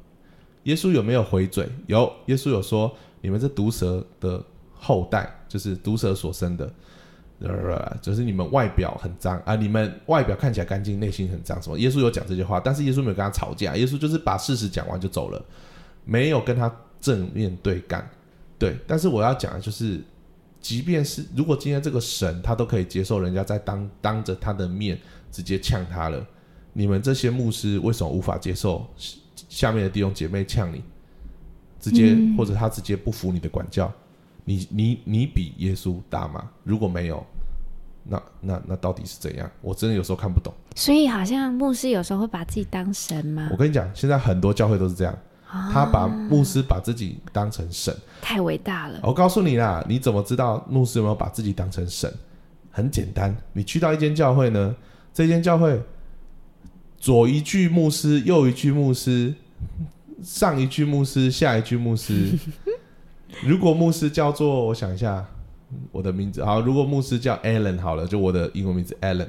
[0.64, 1.66] 耶稣有没有回嘴？
[1.86, 4.44] 有，耶稣有说：“你们这毒蛇的
[4.74, 6.70] 后代，就是毒蛇所生的，
[7.40, 11.78] 呃，就是你们外表很脏啊，你们外表看起来干净，内心很脏。”什么？
[11.78, 15.42] 耶稣有讲这句话，但是耶稣没有跟他吵架，耶稣就是把事实讲完就走了，
[16.04, 18.06] 没有跟他正面对干。
[18.58, 20.00] 对，但是我要讲的就是，
[20.68, 25.00] 即便是如果今天这个神他都可以接受人家在当当着他的面
[25.32, 26.22] 直接呛他了，
[26.74, 28.86] 你们这些牧师为什么无法接受？
[29.48, 30.82] 下面的弟兄姐妹呛你，
[31.80, 33.90] 直接或者他直接不服你的管教，
[34.44, 36.50] 你你你比耶稣大吗？
[36.64, 37.24] 如果没有，
[38.04, 39.50] 那那那到底是怎样？
[39.62, 40.52] 我真的有时候看不懂。
[40.76, 43.48] 所以好像牧师有时候会把自己当神吗？
[43.50, 45.18] 我跟你讲，现在很多教会都是这样，
[45.50, 49.00] 他把牧师把自己当成神，太伟大了。
[49.02, 52.12] 我告诉你啦，你怎么知道牧师有没有把自己当成神？
[52.70, 54.74] 很简单，你去到一间教会呢，
[55.12, 55.80] 这间教会。
[57.00, 59.32] 左一句牧师，右一句牧师，
[60.20, 62.36] 上一句牧师，下一句牧师。
[63.44, 65.24] 如果牧师叫做，我想一下，
[65.92, 66.60] 我的名字好。
[66.60, 69.28] 如果牧师叫 Allen 好了，就我的英文名字 Alan，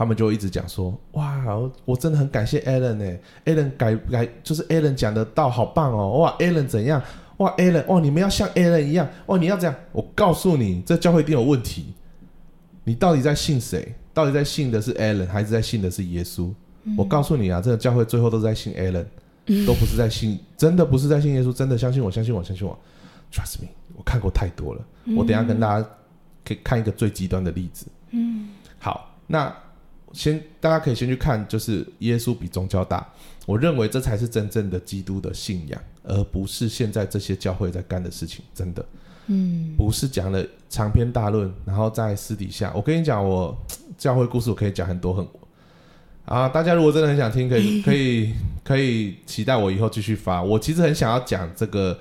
[0.00, 1.44] 他们就一直讲说，哇，
[1.84, 7.02] 我真的很感谢 Alan 呢，Alan 改改就是 Alan 讲的道好棒哦，哇，Alan 怎样？
[7.36, 9.76] 哇，Alan，哇，你们要像 Alan 一样，哇，你要这样。
[9.92, 11.92] 我告诉你，这教会一定有问题。
[12.84, 13.94] 你到底在信谁？
[14.14, 16.50] 到底在信的是 Allen 还是在信的是耶稣？
[16.96, 19.04] 我告诉你啊，这个教会最后都在信 Allen，
[19.66, 22.74] 都不是在信，真的不是在信耶稣，真的相信我，相信我，相信我
[23.30, 24.82] ，Trust me，我看过太多了。
[25.14, 25.86] 我等下跟大家
[26.42, 27.86] 可以看一个最极端的例子。
[28.12, 28.48] 嗯，
[28.78, 29.54] 好，那
[30.12, 33.06] 先大家可以先去看，就是耶稣比宗教大，
[33.46, 38.84] 我认为这才是真正的基督的信仰，而不是现在这些教会在干的事情，真的。
[39.26, 43.56] 嗯，不是讲了长篇大论，然后在私底下，我跟你讲，我
[43.96, 45.24] 教会故事我可以讲很多很
[46.24, 46.48] 啊。
[46.48, 48.34] 大家如果真的很想听，可以 可以
[48.64, 50.42] 可以期待我以后继续发。
[50.42, 51.96] 我其实很想要讲这个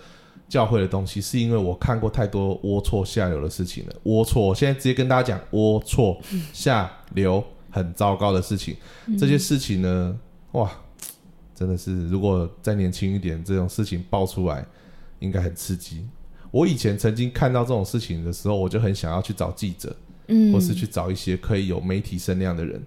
[0.47, 3.93] 教会的东西，是因为我看过太多龌龊下流的事情了。
[4.05, 6.17] 龌龊，我现在直接跟大家讲，龌龊
[6.51, 8.75] 下流很糟糕的事情。
[9.17, 10.19] 这些事情呢，
[10.53, 10.71] 哇，
[11.55, 14.65] 真的是如果再年轻一点，这种事情爆出来，
[15.19, 16.07] 应该很刺激。
[16.51, 19.95] 我以前曾经看到这种事情的时候，我就很想要去找记者，
[20.27, 22.81] 嗯，或是去找一些可以有媒体声量的人，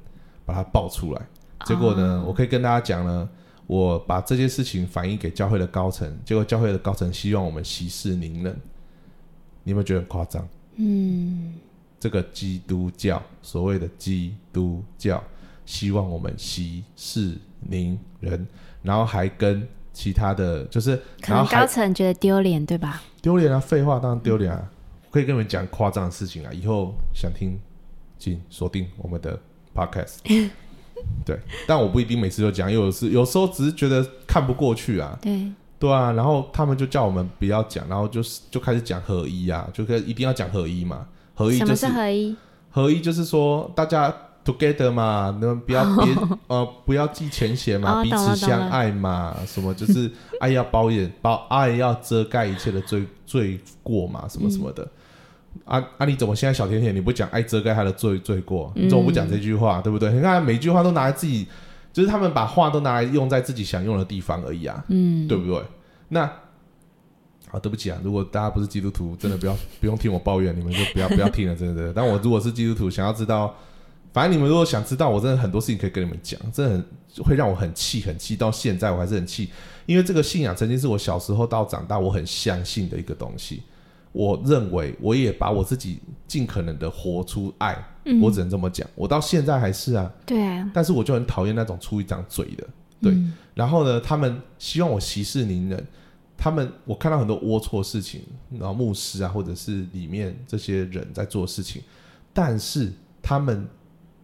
[0.45, 1.22] 把它爆出来。
[1.64, 3.28] 结果呢，我可以跟大家讲呢，
[3.68, 8.57] 我把这件事情反映给教会的高层，结果教会的高层希望我们息事宁人。
[9.62, 10.49] 你有没有觉得很夸张？
[10.74, 11.55] 嗯，
[12.03, 15.22] 这个基督教所谓的基督教
[15.64, 18.44] 希望我们息事宁人，
[18.82, 23.00] 然后还跟其他的就是，可能高层觉得丢脸，对吧？
[23.20, 23.61] 丢脸啊！
[23.61, 24.68] 废话，当然丢脸啊！
[25.12, 26.53] 可以跟你们讲夸张的事情啊！
[26.53, 27.57] 以后想听，
[28.18, 29.38] 请锁定我们的
[29.72, 30.16] podcast。
[31.24, 31.38] 对，
[31.68, 35.16] 但我不一定每次都讲，有时有时候只是觉得看不过去啊。
[35.22, 41.07] 对对啊，然后他们就叫我们不要讲，然后就是就开始讲合一啊，就可一定要讲合一嘛。
[41.35, 42.37] 合一就是合一，
[42.70, 44.14] 合一就是说大家。
[44.45, 46.12] Together 嘛，你们不要别
[46.49, 50.11] 呃不要记前嫌嘛，彼此相爱嘛，什么就是
[50.41, 54.83] 爱要包掩包爱要遮盖一切的罪罪过嘛，什么什么的。
[55.64, 56.05] 啊啊！
[56.05, 58.72] 你怎么现在小甜甜你不讲爱遮盖他的罪罪过？
[58.74, 59.80] 你怎么不讲这句话？
[59.80, 60.11] 对不对？
[60.12, 61.47] 你看每句话都拿来自己，
[61.93, 65.62] 就是他们把话都拿来用在自己想用的地方而已啊，嗯，对不对？
[66.09, 66.28] 那
[67.53, 71.92] 啊，对不起啊，如果大家不是基督徒，真的不要不用听我抱怨，你们就不要不要听了，真的。
[71.92, 73.55] 但我如果是基督徒，想要知道。
[74.14, 76.72] 反正你们如果想知道，我真的很多事情可以跟你们讲，真的
[77.16, 78.36] 很会让我很气，很气。
[78.36, 79.48] 到现在我还是很气，
[79.86, 83.62] 因为这个信仰曾经是我小时候到长大我很相信的一个东西。
[84.12, 87.74] 我认为我也把我自己尽可能的活出爱，
[88.20, 88.86] 我只能这么讲。
[88.94, 90.70] 我到现在还是啊，对啊。
[90.74, 92.66] 但是我就很讨厌那种出一张嘴的，
[93.00, 93.16] 对。
[93.55, 95.86] 然后呢，他们希望我息事宁人。
[96.43, 101.80] 他们我看到很多龌龊事情，然后牧师啊，或者是里面这些人在做事情，
[102.32, 102.90] 但是
[103.22, 103.68] 他们。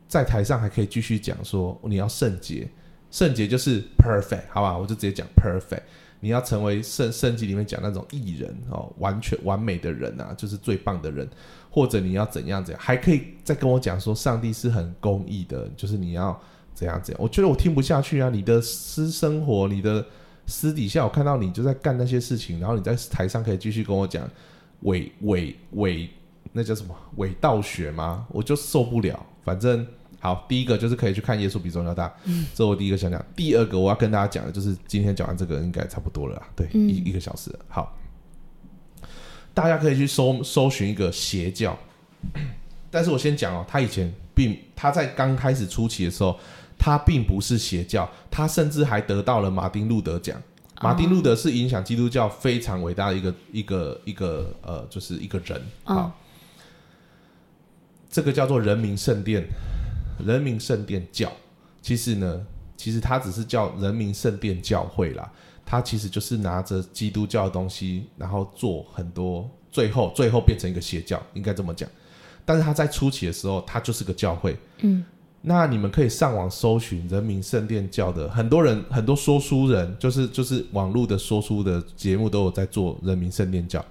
[0.09, 2.67] 在台上还可以继续讲说你要圣洁，
[3.11, 4.75] 圣洁就是 perfect，好吧？
[4.75, 5.83] 我就直接讲 perfect。
[6.21, 11.29] 你要成为圣圣经里面讲那种艺人哦，完全完美的人啊，就是最棒的人。
[11.71, 16.41] 或者你要怎样怎样，还可以再跟我讲说上帝是很公义的，就是你要
[16.73, 17.23] 怎样怎样。
[17.23, 18.31] 我觉得我听不下去啊！
[18.31, 20.07] 你的私生活，你的
[20.49, 24.29] 私底下，我看到你就在干那些事情，然后你在台上可以继续跟我讲
[24.81, 26.11] 伪伪伪，
[26.53, 28.27] 那叫什么伪道学吗？
[28.31, 29.87] 我就受不了，反正。
[30.21, 33.25] 好，第一个就是可以去看耶稣比宗教大，嗯这我第一个想讲。
[33.37, 37.57] 第二个我要跟大家讲的就是今天讲完这个应该差不多了，对，一一个小时。
[37.69, 37.97] 好，
[39.55, 41.79] 大家可以去搜搜寻一个邪教，
[42.91, 46.37] 但是我先讲哦，他以前并他在刚开始初期的时候，
[46.79, 50.41] 它并不是邪教，它甚至还得到了马丁路德奖。
[50.81, 55.61] 马丁路德是影响基督教非常伟大的一个一个一个呃，就是一个人。
[55.83, 56.17] 好，
[58.09, 59.45] 这个叫做人民圣殿，
[60.25, 61.33] 人民圣殿教。
[61.83, 65.29] 其实呢，其实它只是叫人民圣殿教会啦。
[65.67, 71.87] 它其实就是拿着基督教的东西，然后做很多，最后最后变成一个邪教，应该这么讲。
[72.45, 74.57] 但是他在初期的时候，他就是个教会。
[74.79, 75.05] 嗯，
[75.41, 83.85] 那你们可以上网搜寻人民圣殿教的，很多人很多说书人，就是就是网络的说书的节目都有在做人民圣殿教。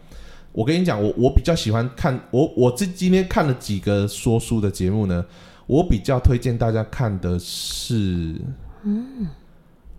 [0.51, 5.25] 我跟你讲，我我比较喜欢看我我这今天看了几个说书的节目呢，
[5.65, 8.35] 我比较推荐大家看的是，
[8.83, 9.27] 嗯，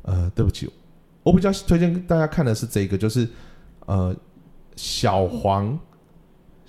[0.02, 0.68] 呃，对不起，
[1.22, 3.28] 我比较推荐大家看的是这个，就是
[3.86, 4.14] 呃
[4.76, 5.78] 小黄。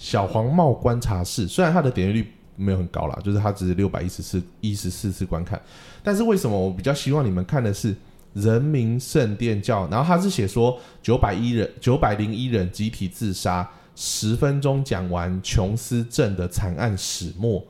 [0.02, 5.60] 小黄帽观察室虽然它的点击率没有很高啦，就是它只是六百一十四一十四次观看，
[6.04, 7.96] 但是为什么我比较希望你们看的是
[8.34, 9.88] 人民圣殿教？
[9.90, 17.66] 然后他是写说九百一人九百零一人集体自杀，十分钟讲完琼斯镇的惨案始末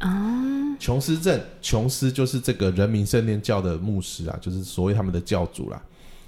[0.00, 0.76] 啊！
[0.78, 5.80] 琼斯镇，琼斯就是这个人民圣殿教的牧师啊，就是所谓他们的教主啦。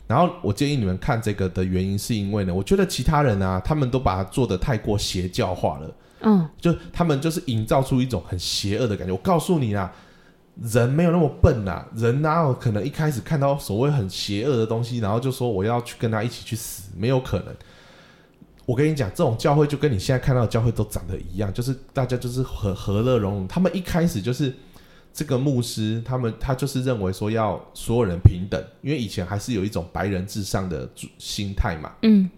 [0.06, 5.92] 然后我建议你们看这个的原因，是因为呢，我觉得其他人啊，他们都把它做的太过邪教化了。
[6.26, 9.12] 嗯，就他们就是营造出一种很邪恶的感觉。
[9.12, 9.90] 我告诉你啊，
[10.60, 16.90] 人没有那么笨呐，人哪有可能一开始看到所谓很邪恶的东西，然后就说我要去跟他一起去死？
[16.96, 17.54] 没有可能。
[18.66, 23.48] 我跟你讲，这种教会就跟你现在看到的教会都长得一样，就是大家就是和和乐融融。
[23.48, 24.52] 他们一开始就是。
[25.18, 31.90] 这个牧师，他们他就是认为说要所有人平等，因为以前还是有一种白人至上的心态嘛。
[32.02, 32.28] 嗯，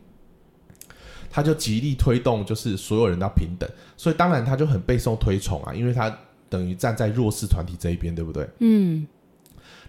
[1.30, 6.16] 他就极力推动，就是所有人都要平等，所以当然他就很备受推崇啊，因为他
[6.48, 8.48] 等于站在弱势团体这一边，对不对？
[8.60, 9.06] 嗯，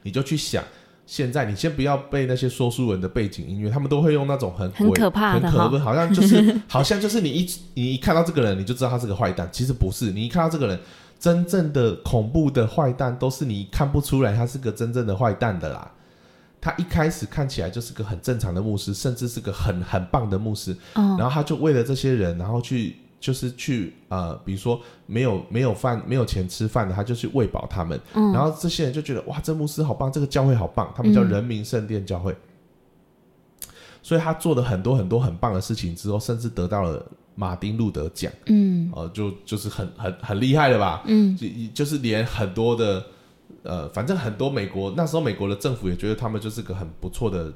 [0.04, 0.64] 你就去想，
[1.06, 10.80] 现在你先不要被那些说书人的背景音乐，他们都会用那种很很可怕的，很可怕，好像就是 好像就是你一你一看到这个人，你就知道他是个坏蛋，其实不是，你一看到这个人。
[11.20, 15.92] 真正的恐怖的坏蛋都是你看不出来他是个真正的坏蛋的啦。
[16.62, 20.76] 他一开始看起来就是个很正常的牧师，甚至是个很很棒的牧师。
[20.94, 28.00] 然后他就为了这些人，然后去就是去呃，比如说没有没有饭没有钱吃饭的，他就去喂饱他们。
[28.14, 32.36] 然后这些人就觉得哇，这牧师好棒，这个教会好棒，他们叫人民圣殿教会。
[34.02, 37.06] 所以他做了很多很多很棒的事情之后，甚至得到了。
[37.36, 43.02] 马丁路德奖，嗯，呃，就就是很很很厉害的吧，嗯，就就是连很多的，
[43.64, 47.54] 呃，反正很多美国那时候美国的政府也觉得他们就是个很不错的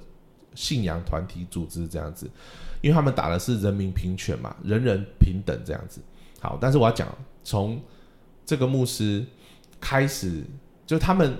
[0.56, 2.30] 信仰团体组织这样子，
[2.82, 6.02] 因为他们打的是人民平权嘛，人人平等这样子。
[6.40, 7.08] 好，但是我要讲
[7.44, 7.82] 从
[8.46, 9.26] 这个牧师
[9.80, 10.44] 开始，
[10.86, 11.36] 就他们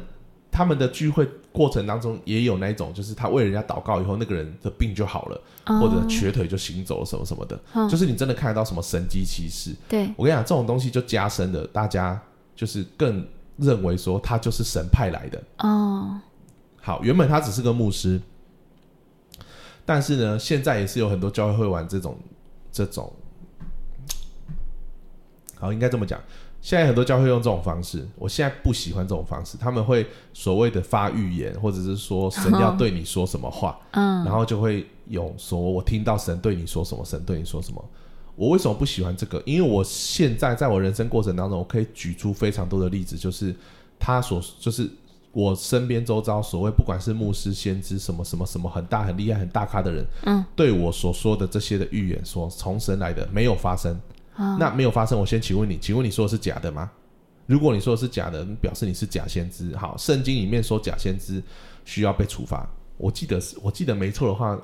[0.52, 1.28] 他们的聚会。
[1.54, 9.70] 过程当中也有那一种，就是他为人家祷告以后，那个人的病就好了，或者瘸腿就行走什么什么的，就是你真的看得到什么神机骑士。
[9.88, 12.20] 对我跟你讲，这种东西就加深了大家
[12.56, 13.24] 就是更
[13.58, 15.44] 认为说他就是神派来的。
[15.60, 16.20] 哦，
[16.82, 18.20] 好，原本他只是个牧师，
[19.86, 22.18] 但是呢，现在也是有很多教会会玩这种
[22.72, 23.12] 这种，
[25.60, 26.20] 好，应该这么讲。
[26.62, 29.58] 现在很多教会用这种方式，我现在不喜欢这种方式。
[29.58, 37.84] 他们会所谓的发预言，或者是说神要对你说什么话，嗯，然后就会有说我听到神对你说什么，神对你说什么。
[38.36, 39.42] 我为什么不喜欢这个？
[39.46, 43.56] 因为我现在在我人生过程当中，我可以举出非常多的例子，就是
[44.00, 44.90] 他所就是
[45.32, 54.00] 我身边周遭所谓不管是牧师、先知什么什么什么很大很厉害很大咖的人，嗯，对我所说的这些的预言，说从神来的没有发生。
[54.58, 56.90] 那没有发生，我先请问你，请问你说的是假的吗？
[57.46, 59.76] 如果你说的是假的，表示你是假先知。
[59.78, 61.40] 好，圣经里面说假先知
[61.86, 62.68] 需要被处罚。
[62.98, 64.60] 我记得是我记得没错的话，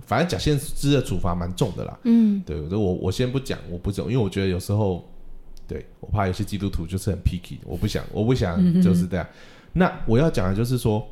[0.00, 1.98] 反正假先知的处罚蛮重的啦。
[2.04, 5.04] 嗯，对，我我先不讲，我不讲，因为我觉得有时候，
[5.66, 9.26] 对我怕有些基督徒就是很 picky，我不想，我不想就是这样。
[9.72, 11.06] 那我要讲的就是说，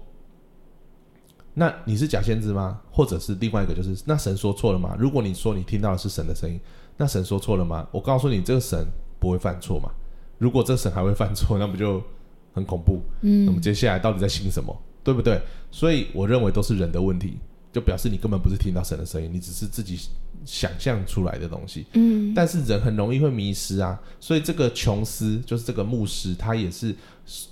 [1.55, 2.81] 那你是假先知吗？
[2.91, 4.97] 或者是另外一个就是，那神说错了吗？
[4.99, 6.61] 如果你说你听到的是神的声音。
[6.99, 7.87] 那神说错了吗？
[7.93, 8.87] 我告诉你，这个神
[9.21, 9.91] 不会犯错嘛。
[10.39, 12.03] 如果这神还会犯错，那不就
[12.55, 13.03] 很恐怖？
[13.21, 14.75] 嗯，那么接下来到底在信什么？
[15.05, 15.39] 对不对？
[15.71, 17.37] 所以我认为都是人的问题，
[17.77, 20.01] 就表示你根本不是听到神的声音，你只是自己
[20.47, 21.85] 想象出来的东西。
[21.93, 24.01] 嗯，但是人很容易会迷失啊。
[24.19, 26.97] 所以这个琼斯就是这个牧师，他也是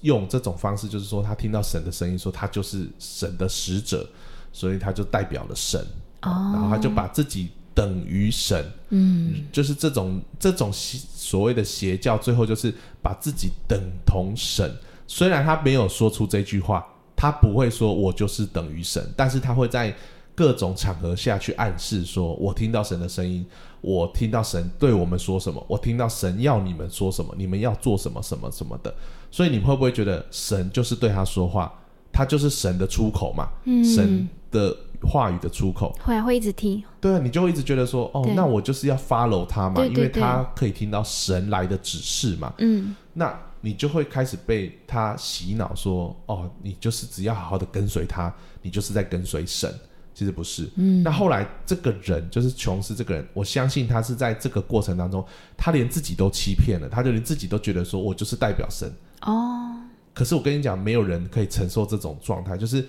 [0.01, 4.09] 用这种方式，就是说他听到神的声音，说他就是神的使者，
[4.51, 5.79] 所以他就代表了神。
[6.23, 7.51] 哦，然后他就把自己。
[7.77, 12.73] 等于神，嗯，就是这种这种所谓的邪教，最后就是
[13.03, 14.73] 把自己等同神，
[15.09, 19.93] 虽然他没有说出这句话，他不会说我就是等于神，但是他会在
[20.35, 23.47] 各种场合下去暗示说，我听到神的声音，
[23.81, 28.95] 我听到神对我们说什么，我听到神要你们说什么，你们要做什么什么什么的。
[29.31, 31.73] 所以你们会不会觉得神就是对他说话，
[32.13, 33.49] 他就是神的出口嘛？
[33.65, 35.97] 嗯，神的话语的出口。
[36.05, 36.83] 会啊，会一直听。
[37.01, 42.53] 对啊，你就会一直觉得说，哦，那我就是要 follow 他嘛，对对因为他可以听到神来的指示嘛。
[42.59, 48.33] 嗯，那你就会开始被他洗脑说，哦，你就是只要好好的跟随他，
[48.63, 49.73] 你就是在跟随神。
[50.15, 51.03] 其实不是，嗯。
[51.03, 55.23] 那后来这个人就是琼斯这个人，我相信他是在这个过程当中，
[55.57, 58.91] 他连自己都欺骗了，他就连自己都觉得说我就是代表神。
[59.23, 59.75] 哦，
[60.15, 62.87] 可是我跟你讲，没有人可以承受这种状态，就是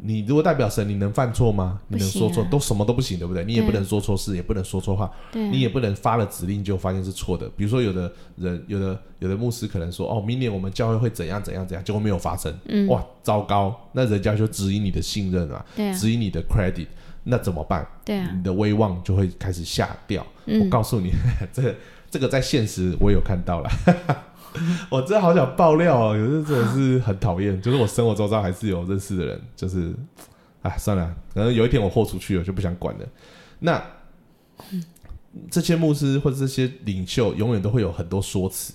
[0.00, 1.80] 你如果代表神，你能犯错吗？
[1.88, 3.44] 你能说错，啊都什么都不行，对不对？
[3.44, 7.48] 你也不能说错事，也不能说错话，啊，你也不能发了指令就发现是错的。
[7.56, 15.64] 比如说，有的人，有的有的牧师可能说，哦，明年我们教会会怎样怎样怎样，结果没有发生，嗯，哇，糟糕，那人家就质疑你的信任啊，
[15.98, 16.86] 质疑你的 credit，
[17.24, 17.84] 那怎么办？
[18.04, 20.22] 对啊，你的威望就会开始下掉。
[20.22, 21.12] 我嗯，告诉你，
[21.52, 21.74] 这个
[22.08, 23.70] 这个在现实我有看到了。
[24.90, 27.60] 我真的好想爆料啊，可是真的是很讨厌。
[27.60, 29.94] 就是我生活周遭还是有认识的人，就是，
[30.62, 33.06] 哎，算了，可能有一天我豁出去了，就不想管了。
[33.58, 33.82] 那
[35.50, 38.74] 这些牧师或者这些领袖，永远都会有很多说辞，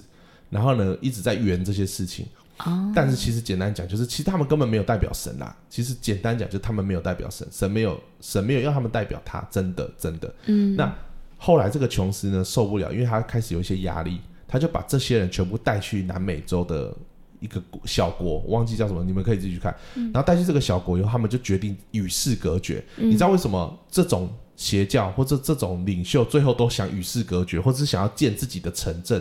[0.49, 2.25] 然后呢，一直在圆这些事情。
[2.59, 5.55] 哦，但是其实简单讲，就是其实他们根本没有代表神啦。
[5.69, 10.33] 其实简单讲，就是他们没有代表神，神没有神没有要他们代表他，真的真的。
[10.45, 10.95] 嗯，那
[11.37, 14.21] 后来这个琼斯呢受不了，因为他开始有一些压力，
[14.53, 16.95] 他就把这些人全部带去南美洲的
[17.39, 19.75] 一个小国，我忘记叫什么，你们可以自己去看。
[19.95, 22.85] 然后带去这个小国以后，他们就决定与世隔绝。
[22.97, 29.19] 嗯你知道为什么这种邪教或者这种领袖最后都想与世隔绝，或者是想要建自己的城镇，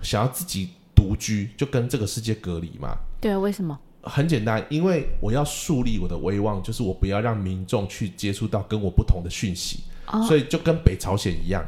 [0.00, 2.96] 想要自己独居，就跟这个世界隔离嘛？
[3.20, 3.76] 对啊，为什么？
[4.04, 11.64] 很简单，因为我要树立我的威望，就是我不要让民众去接触到跟我不同的讯息，哦，所以就跟北朝鲜一样，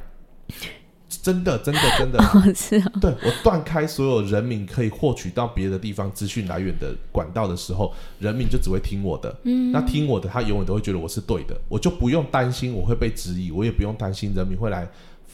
[1.25, 9.35] 真的，真的， 真的，哦，是哦，对我断开所有人民可以获取到别的地方资讯来源的管道的时候，人民就只会听我的。
[9.45, 14.87] 嗯，那听我的，他永远都会觉得我是对的，我就不用担心我会被质疑，我也不用担心人民会来，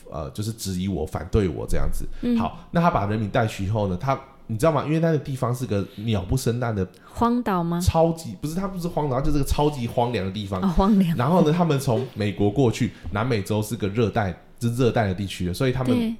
[0.09, 2.07] 呃，就是质疑我、反对我这样子。
[2.22, 4.16] 嗯好，那他把人民带去以后呢，他
[4.47, 4.84] 你知道吗？
[4.84, 7.80] 因为那个地方是个鸟不生蛋的荒岛吗？
[7.80, 10.61] 超级，不是它不是荒岛，它就是个超级荒凉的地方。
[10.61, 16.15] 哦，荒凉，然后呢，他们从美国过去，南美洲是个热带，是热带的地区的，所以他们对，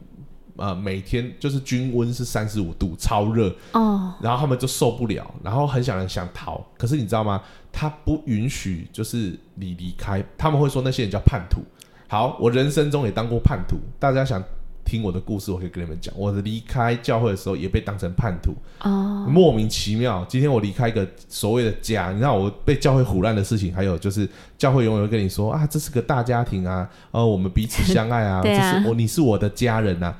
[0.57, 7.43] 呃每天就是均温是三十五度，超热，哦，然后他们就受不了，然后很想很想逃，可是你知道吗？
[7.72, 11.62] 他不允许就是你离开，他们会说那些人叫叛徒。
[12.09, 14.43] 好，我人生中也当过叛徒，大家想
[14.91, 20.26] 听我的故事，我可以跟你们讲，我的离开教会的时候也被当成叛徒，哦，莫名其妙。
[20.28, 24.28] 今天我离开一个所谓的家，你知道我被教会唬烂的事情，还有就是
[24.59, 30.12] 教会永远会跟你说啊，这是个大家庭啊，呃， 我们彼此相爱啊，这是我你是我的家人啊，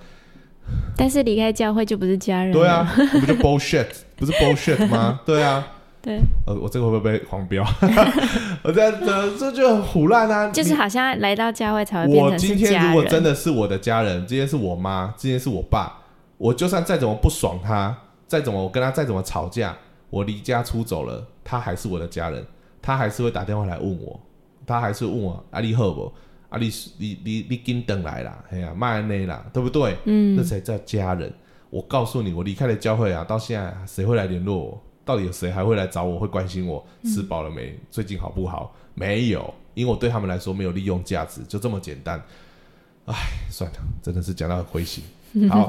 [0.97, 5.21] 但是离开教会就不是家人，对啊，，我们就 bullshit，不是 bullshit 吗？
[5.27, 5.66] 对啊，
[6.03, 7.62] 对，呃，我这个会不会被黄标？
[8.64, 10.51] 我这这这就很胡乱啊！
[10.51, 15.98] 就是好像来到教会才会变我成今天如果真的是我的家人，今天是我妈，今天是我爸，
[16.38, 17.94] 我就算再怎么不爽他，
[18.26, 19.76] 再怎么我跟他再怎么吵架，
[20.09, 22.42] 我离家出走了，他还是我的家人，
[22.80, 24.18] 他还是会打电话来问我，
[24.66, 26.11] 他还是问我啊你好不？
[26.48, 29.96] 啊你你你你紧等来啦，哎呀卖内啦，对不对？
[30.05, 31.32] 嗯那，才叫家人。
[31.68, 34.82] 我告诉你，我离开了教会啊，到现在谁会来联络我？
[35.11, 36.21] 到底有谁还会来找我？
[36.21, 37.77] 会关心我吃饱了没？
[37.91, 38.73] 最近好不好？
[38.95, 42.23] 没有，因为我对他们来说没有利用价值，就这么简单。
[43.07, 43.15] 唉，
[43.51, 45.03] 算了，真的是讲到很灰心。
[45.51, 45.69] 好，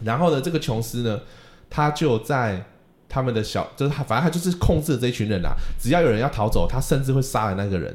[0.00, 1.20] 然后呢，这个琼斯呢，
[1.68, 2.64] 他就在
[3.06, 5.52] 他们的小，就是他，反正他就是控制了这一群人啊。
[5.78, 7.94] 只要有人要逃走，他甚至会杀了那个人。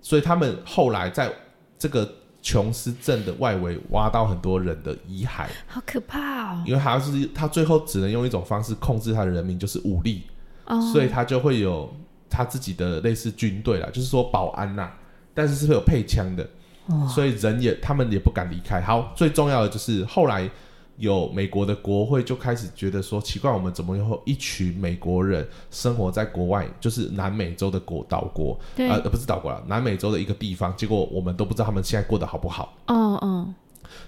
[0.00, 1.30] 所以他们后来在
[1.78, 2.10] 这个
[2.48, 10.22] 琼斯镇的外围挖到很多人的遗骸，好可怕哦，因为他是他最后只能用一种方式控制他的人民，就是武力，
[10.64, 11.94] 哦，所以他就会有
[12.30, 14.90] 他自己的类似军队啦，就是说保安呐，
[15.34, 16.48] 但是是会有配枪的，
[16.86, 17.06] 哇。
[17.06, 18.80] 所以人也他们也不敢离开。
[18.80, 20.48] 好，最重要的就是后来
[20.98, 32.76] 有美国的国会就开始觉得说，奇怪，我们怎么有一群美国人生活在国外，就是南美洲的国岛国，对，呃，不是岛国了，南美洲的一个地方，结果我们都不知道他们现在过得好不好。
[32.86, 33.54] 哦哦，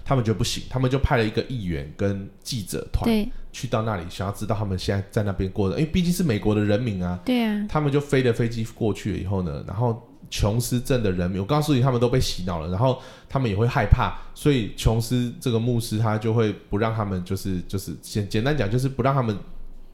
[0.03, 3.09] 他们觉得不行，他们就派了一个议员跟记者团
[3.53, 10.01] 去到那里，想要知道他们现在在那边过的，因为毕竟是美国的人民啊，对啊，他们就飞的飞机过去了以后呢，然后
[10.31, 12.99] 琼斯镇的人民，我告诉你，他们都被洗脑了，然后
[13.29, 19.37] 他们也会害怕，所以琼斯这个牧师他就会不让他们，就是就是简简单讲，就是不让他们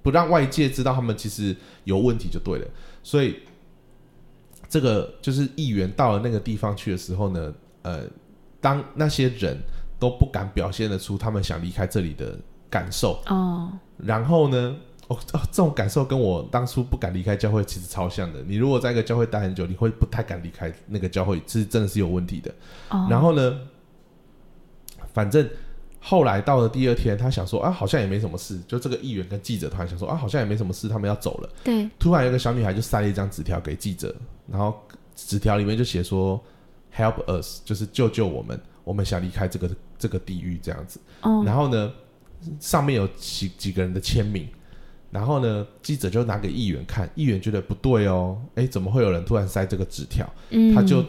[0.01, 1.53] 不让外界知道他们其实
[1.83, 2.67] 有问题就对了。
[3.01, 3.39] 所以
[4.69, 8.03] 这个就是议员到了那个地方去的时候呢，呃，
[8.61, 9.57] 当那些人
[9.97, 12.37] 都不敢表现得出他们想离开这里的
[12.69, 14.75] 感受，哦，然后呢，
[15.07, 18.41] 哦哦，这种感受跟我当初不敢离开教会其实超像的。
[18.43, 22.53] 你如果在一个教会待很久，你会不太敢离开那个教会，是真的是有问题的。
[22.89, 23.59] 哦，然后呢，
[25.13, 25.49] 反正
[25.99, 28.59] 后来到了第二天，他想说啊，好像也没什么事。
[28.67, 31.49] 就这个议员跟记者突然想说啊，好像也没什么事，他们要走了。
[31.63, 34.15] 对，突然有个小女孩就塞了一张纸条给记者，
[34.51, 34.77] 然后
[35.15, 36.41] 纸条里面就写说
[36.95, 40.99] “Help us”，就是救救我们，我们想离开这个这个地狱这样子。
[41.21, 41.91] 哦，然后呢，
[42.59, 44.47] 上面有几几个人的签名，
[45.11, 50.27] 然后呢，记者就拿给议员看，议员觉得不对哦，诶，怎么会有人突然塞这个纸条？
[50.49, 51.03] 嗯，他就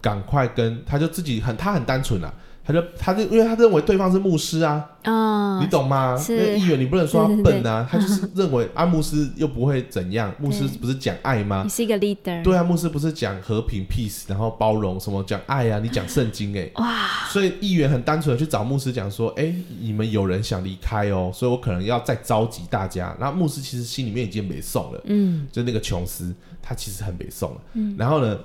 [0.00, 2.32] 赶快跟，他就自己很，他很单纯啊，
[2.66, 6.16] 他就他就因为他认为对方是牧师啊，哦，你懂吗？
[6.16, 6.36] 是。
[6.36, 11.62] 那个议员你不能说他对对笨啊， 他就是认为啊，牧师又不会怎样，牧师不是讲爱吗？
[11.62, 11.68] 你？
[11.70, 23.16] 是一个 leader，对啊，牧师不是讲和平 peace，然后包容什么讲爱啊，你讲圣经哎、哇，所以议员很单纯的去找牧师讲说，哎，你们有人想离开哦，所以我可能要再召集大家。
[23.20, 25.46] 然后牧师其实心里面已经没送了，嗯。
[25.52, 27.60] 就那个琼斯，他其实很没送了。
[27.74, 28.36] 嗯，然后呢，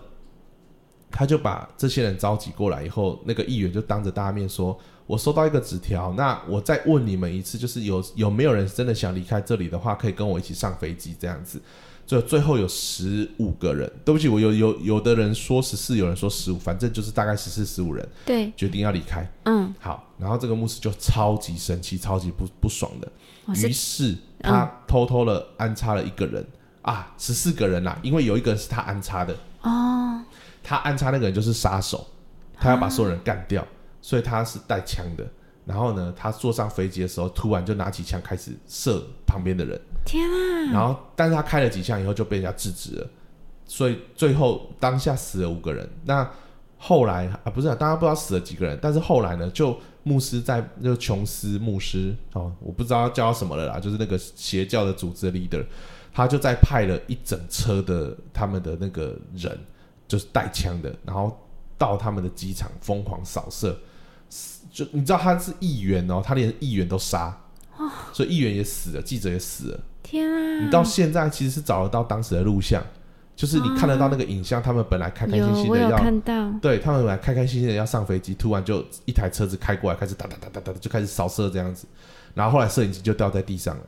[1.12, 11.62] 他就把这些人召集过来以后，那个议员就当着大家面说：“我收到一个纸条，那我再问你们一次，就是有有没有人真的想离开这里的话，可以跟我一起上飞机这样子。”
[12.04, 19.32] 最最后有十五个人，对不起，我有有有的人说十四，有人说十五，反正就是大概十四十五人对，决定要离开。
[19.46, 23.10] 嗯，好，然后这个牧师就超级生气，超级不不爽的，
[23.56, 26.46] 于是他偷偷的安插了一个人、
[26.82, 30.11] 啊，十四个人啦，因为有一个人是他安插的，哦，
[30.64, 32.06] 他安插那个人就是杀手，
[32.54, 33.66] 他要把所有人干掉，
[34.02, 35.26] 所以他是带枪的。
[35.64, 43.08] 然后呢，他坐上飞机的时候，突然就拿起枪开始射旁边的人，天啊，然后但是他开了几枪以后就被人家制止了，
[43.66, 45.88] 所以最后当下死了五个人。
[46.04, 46.28] 那
[46.78, 55.64] 后来啊，不是、啊，大家不知道死了几个人，但是后来呢，就牧师在就琼斯牧师哦，我不知道叫什么了啦，就是那个邪教的组织的 leader，
[56.12, 59.58] 他就在派了一整车的他们的那个人，
[60.12, 61.40] 就是带枪的，然后
[61.78, 63.80] 到他们的机场疯狂扫射。
[64.70, 67.34] 就你知道他是议员哦，他连议员都杀，
[68.12, 69.80] 所以议员也死了，记者也死了。
[70.04, 72.84] 天啊，你到现在其实是找得到当时的录像，
[73.38, 81.88] 就是你看得到那个影像，他们本来开开心心的要，看到，对他们本来开开心心的要上飞机，突然就一台车子开过来，开始哒哒哒哒哒就开始扫射这样子，
[82.34, 83.84] 然后后来摄影机就掉在地上了。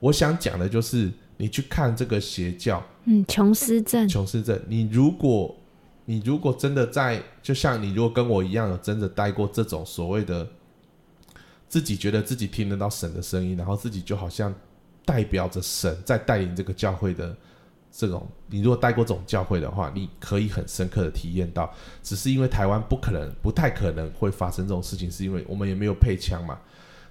[0.00, 5.56] 我想讲的就是，你去看这个邪教嗯，琼斯镇，琼斯镇，你如果
[6.04, 10.46] 你如果真的在，就像你如果跟我一样有真的待过这种所谓的
[11.66, 14.54] 自己觉得自己听得到神的声音，然后自己就好像
[15.06, 17.34] 代表着神在带领这个教会的
[17.90, 21.72] 这种，你如果待过这种教会的话，你可以很深刻的体验到，
[22.02, 26.58] 只是因为台湾不可能、不太可能会发生这种事情，是因为我们也没有配枪嘛。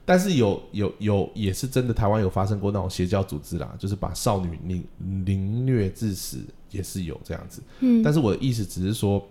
[0.09, 4.83] 但是有有有也是真的，台湾有发生过那种邪教组织啦，就是把少女凌
[5.23, 6.39] 凌虐致死，
[6.71, 7.61] 也是有这样子。
[7.81, 9.23] 嗯，但是我的意思只是说，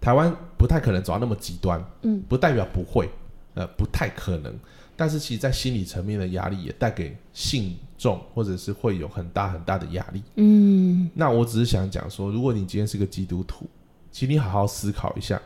[0.00, 3.08] 台湾不太可能走到那么极端，嗯，不代表不会，
[3.54, 4.52] 呃，不太可能。
[4.96, 10.20] 但是其实，在心理层面的压力也带给信众或者是会有很大很大的压力。
[10.34, 13.64] 嗯，那我只是想讲说，如果你今天是个基督徒，
[14.10, 15.40] 请你好好思考一下，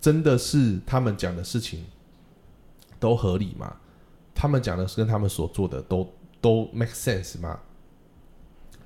[0.00, 1.84] 真的是他们讲的事情
[3.00, 3.76] 都合理吗？
[4.34, 6.08] 他们讲的是跟他们所做的都
[6.40, 7.58] 都 make sense 吗？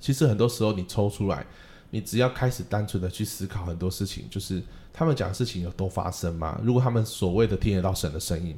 [0.01, 1.47] 其实很多时候你抽出来，
[1.91, 4.63] 你只要开始单纯的去思考很多事情，就是
[4.93, 6.59] 他们讲的事情有都发生吗？
[6.65, 8.57] 如果他们所谓的听得到神的声音，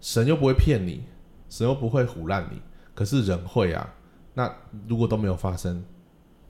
[0.00, 1.02] 神又不会骗你，
[1.48, 2.62] 神又不会唬烂你，
[2.94, 3.94] 可是人会啊。
[4.34, 4.54] 那
[4.86, 5.84] 如果都没有发生，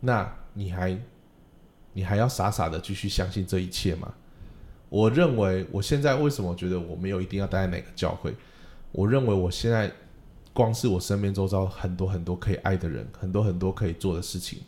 [0.00, 0.96] 那你还
[1.94, 4.14] 你还要傻傻的继续相信这一切吗？
[4.90, 8.34] 我认为我现在为什么觉得我没有一定要待在哪个教会？
[8.92, 9.90] 我认为我现在
[10.52, 14.58] 光是我身边周遭很多很多可以爱的人，很多很多可以做的事情，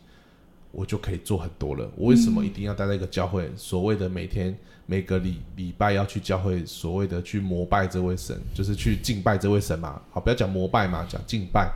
[0.71, 1.87] 我就可以做很多了。
[1.97, 3.51] 我为什么一定要待在一个教会？
[3.57, 10.01] 所谓的每天每个礼礼拜要去教会，所谓的去膜拜这位神，就是去敬拜这位神嘛。
[10.09, 11.69] 好，不要讲膜拜嘛，讲敬拜。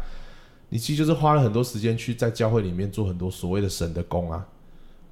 [0.70, 4.48] 你其实就是花了很多时间去在教会里面做很多所谓的神的功啊。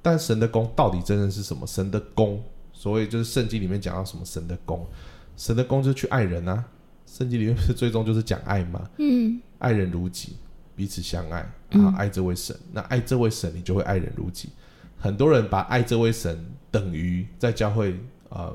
[0.00, 1.66] 但神的功到底真的是什么？
[1.66, 2.42] 神的功，
[2.78, 4.86] 所以就是圣经里面讲到什么神的功，
[5.34, 6.62] 神的功就是去爱人啊。
[7.06, 8.86] 圣经里面不是最终就是讲爱吗？
[8.98, 10.36] 嗯，爱人如己，
[10.74, 12.54] 彼此相爱，然后爱这位神。
[12.72, 14.50] 那爱这位神，你就会爱人如己。
[14.98, 17.98] 很多人把爱这位神等于在教会
[18.28, 18.54] 呃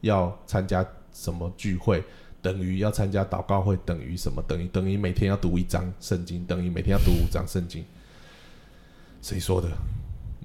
[0.00, 2.02] 要参加什么聚会，
[2.42, 4.42] 等于要参加祷告会，等于什么？
[4.48, 7.84] 等于等于每天要读一章圣经，等于每天要读五章圣经。
[9.22, 9.68] 谁说的？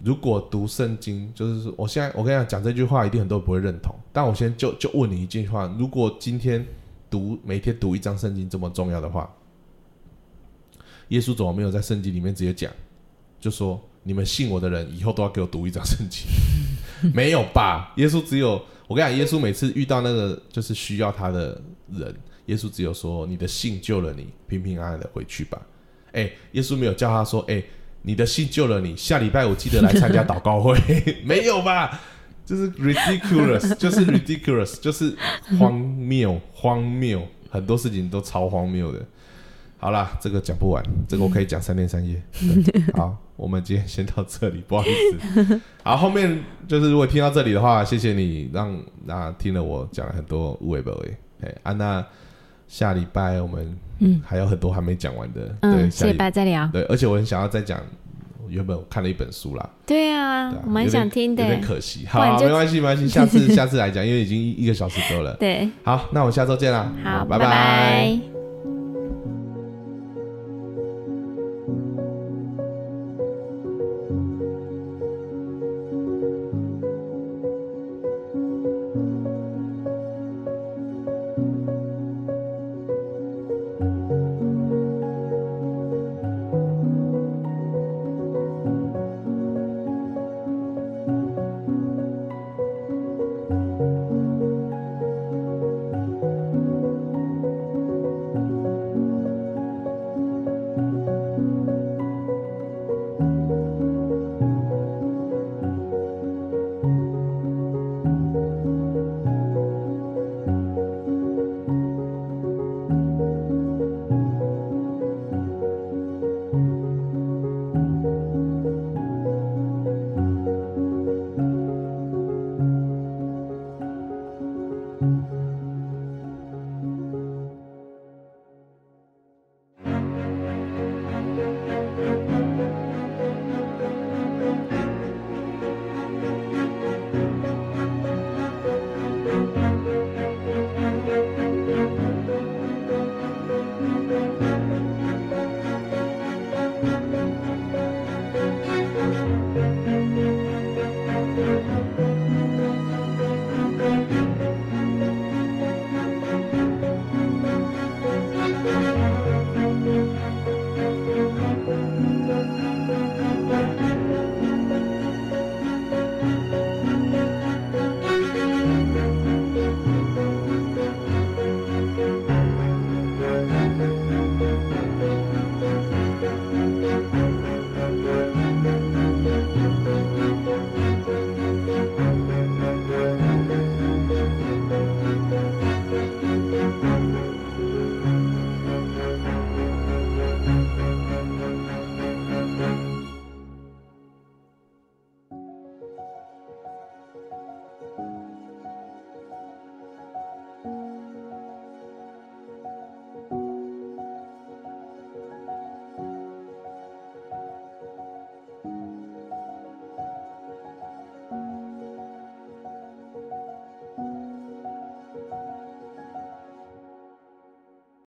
[0.03, 3.95] 如果读圣经，就是说，我现在我跟你讲讲这句话，一定很多人不会认同。
[4.11, 6.65] 但我先就就问你一句话：如果今天
[7.09, 9.33] 读每天读一张圣经这么重要的话，
[11.09, 12.71] 耶稣怎么没有在圣经里面直接讲，
[13.39, 16.25] 就说你们信我的人以后都要给我读一张圣经？
[17.13, 17.93] 没有吧？
[17.97, 21.61] 耶稣只有我跟你讲，耶稣每次遇到那个就是需要他的
[21.91, 22.15] 人，
[22.47, 25.61] 耶稣只有说你的信救了你，平平安安的回去吧。
[26.11, 27.63] 哎，耶稣没有叫他说，哎，
[28.05, 30.77] 你的信救了你，下礼拜我记得来参加祷告会，
[31.25, 31.99] 没有吧？
[32.45, 35.15] 就是 ridiculous， 就是 ridiculous，就是
[35.59, 39.03] 荒谬，荒谬，很多事情都超荒谬的。
[39.77, 42.21] 好啦，这个讲不完，这个我可以讲三天三夜。
[42.95, 45.61] 好，我们今天先到这里，不好意思。
[45.83, 51.17] 好，后面就是如果听到这里的话，谢谢你让那听了我讲了很多无为不为。
[51.41, 52.05] 哎，啊，那
[52.67, 56.69] 下礼拜我们嗯还有很多还没讲完的，对，下礼拜再聊。
[56.71, 57.79] 对，而且我很想要再讲，
[58.49, 59.69] 原本我看了一本书啦。
[59.85, 62.05] 对啊，我蛮想听的，有点可惜。
[62.07, 65.33] 好，没关系，没关系，下次下次来讲，因为已经一个小时多了。
[65.39, 66.91] 对，好，那我下周见啦。
[67.03, 68.07] 好，拜拜。
[68.07, 68.34] Mm-hmm.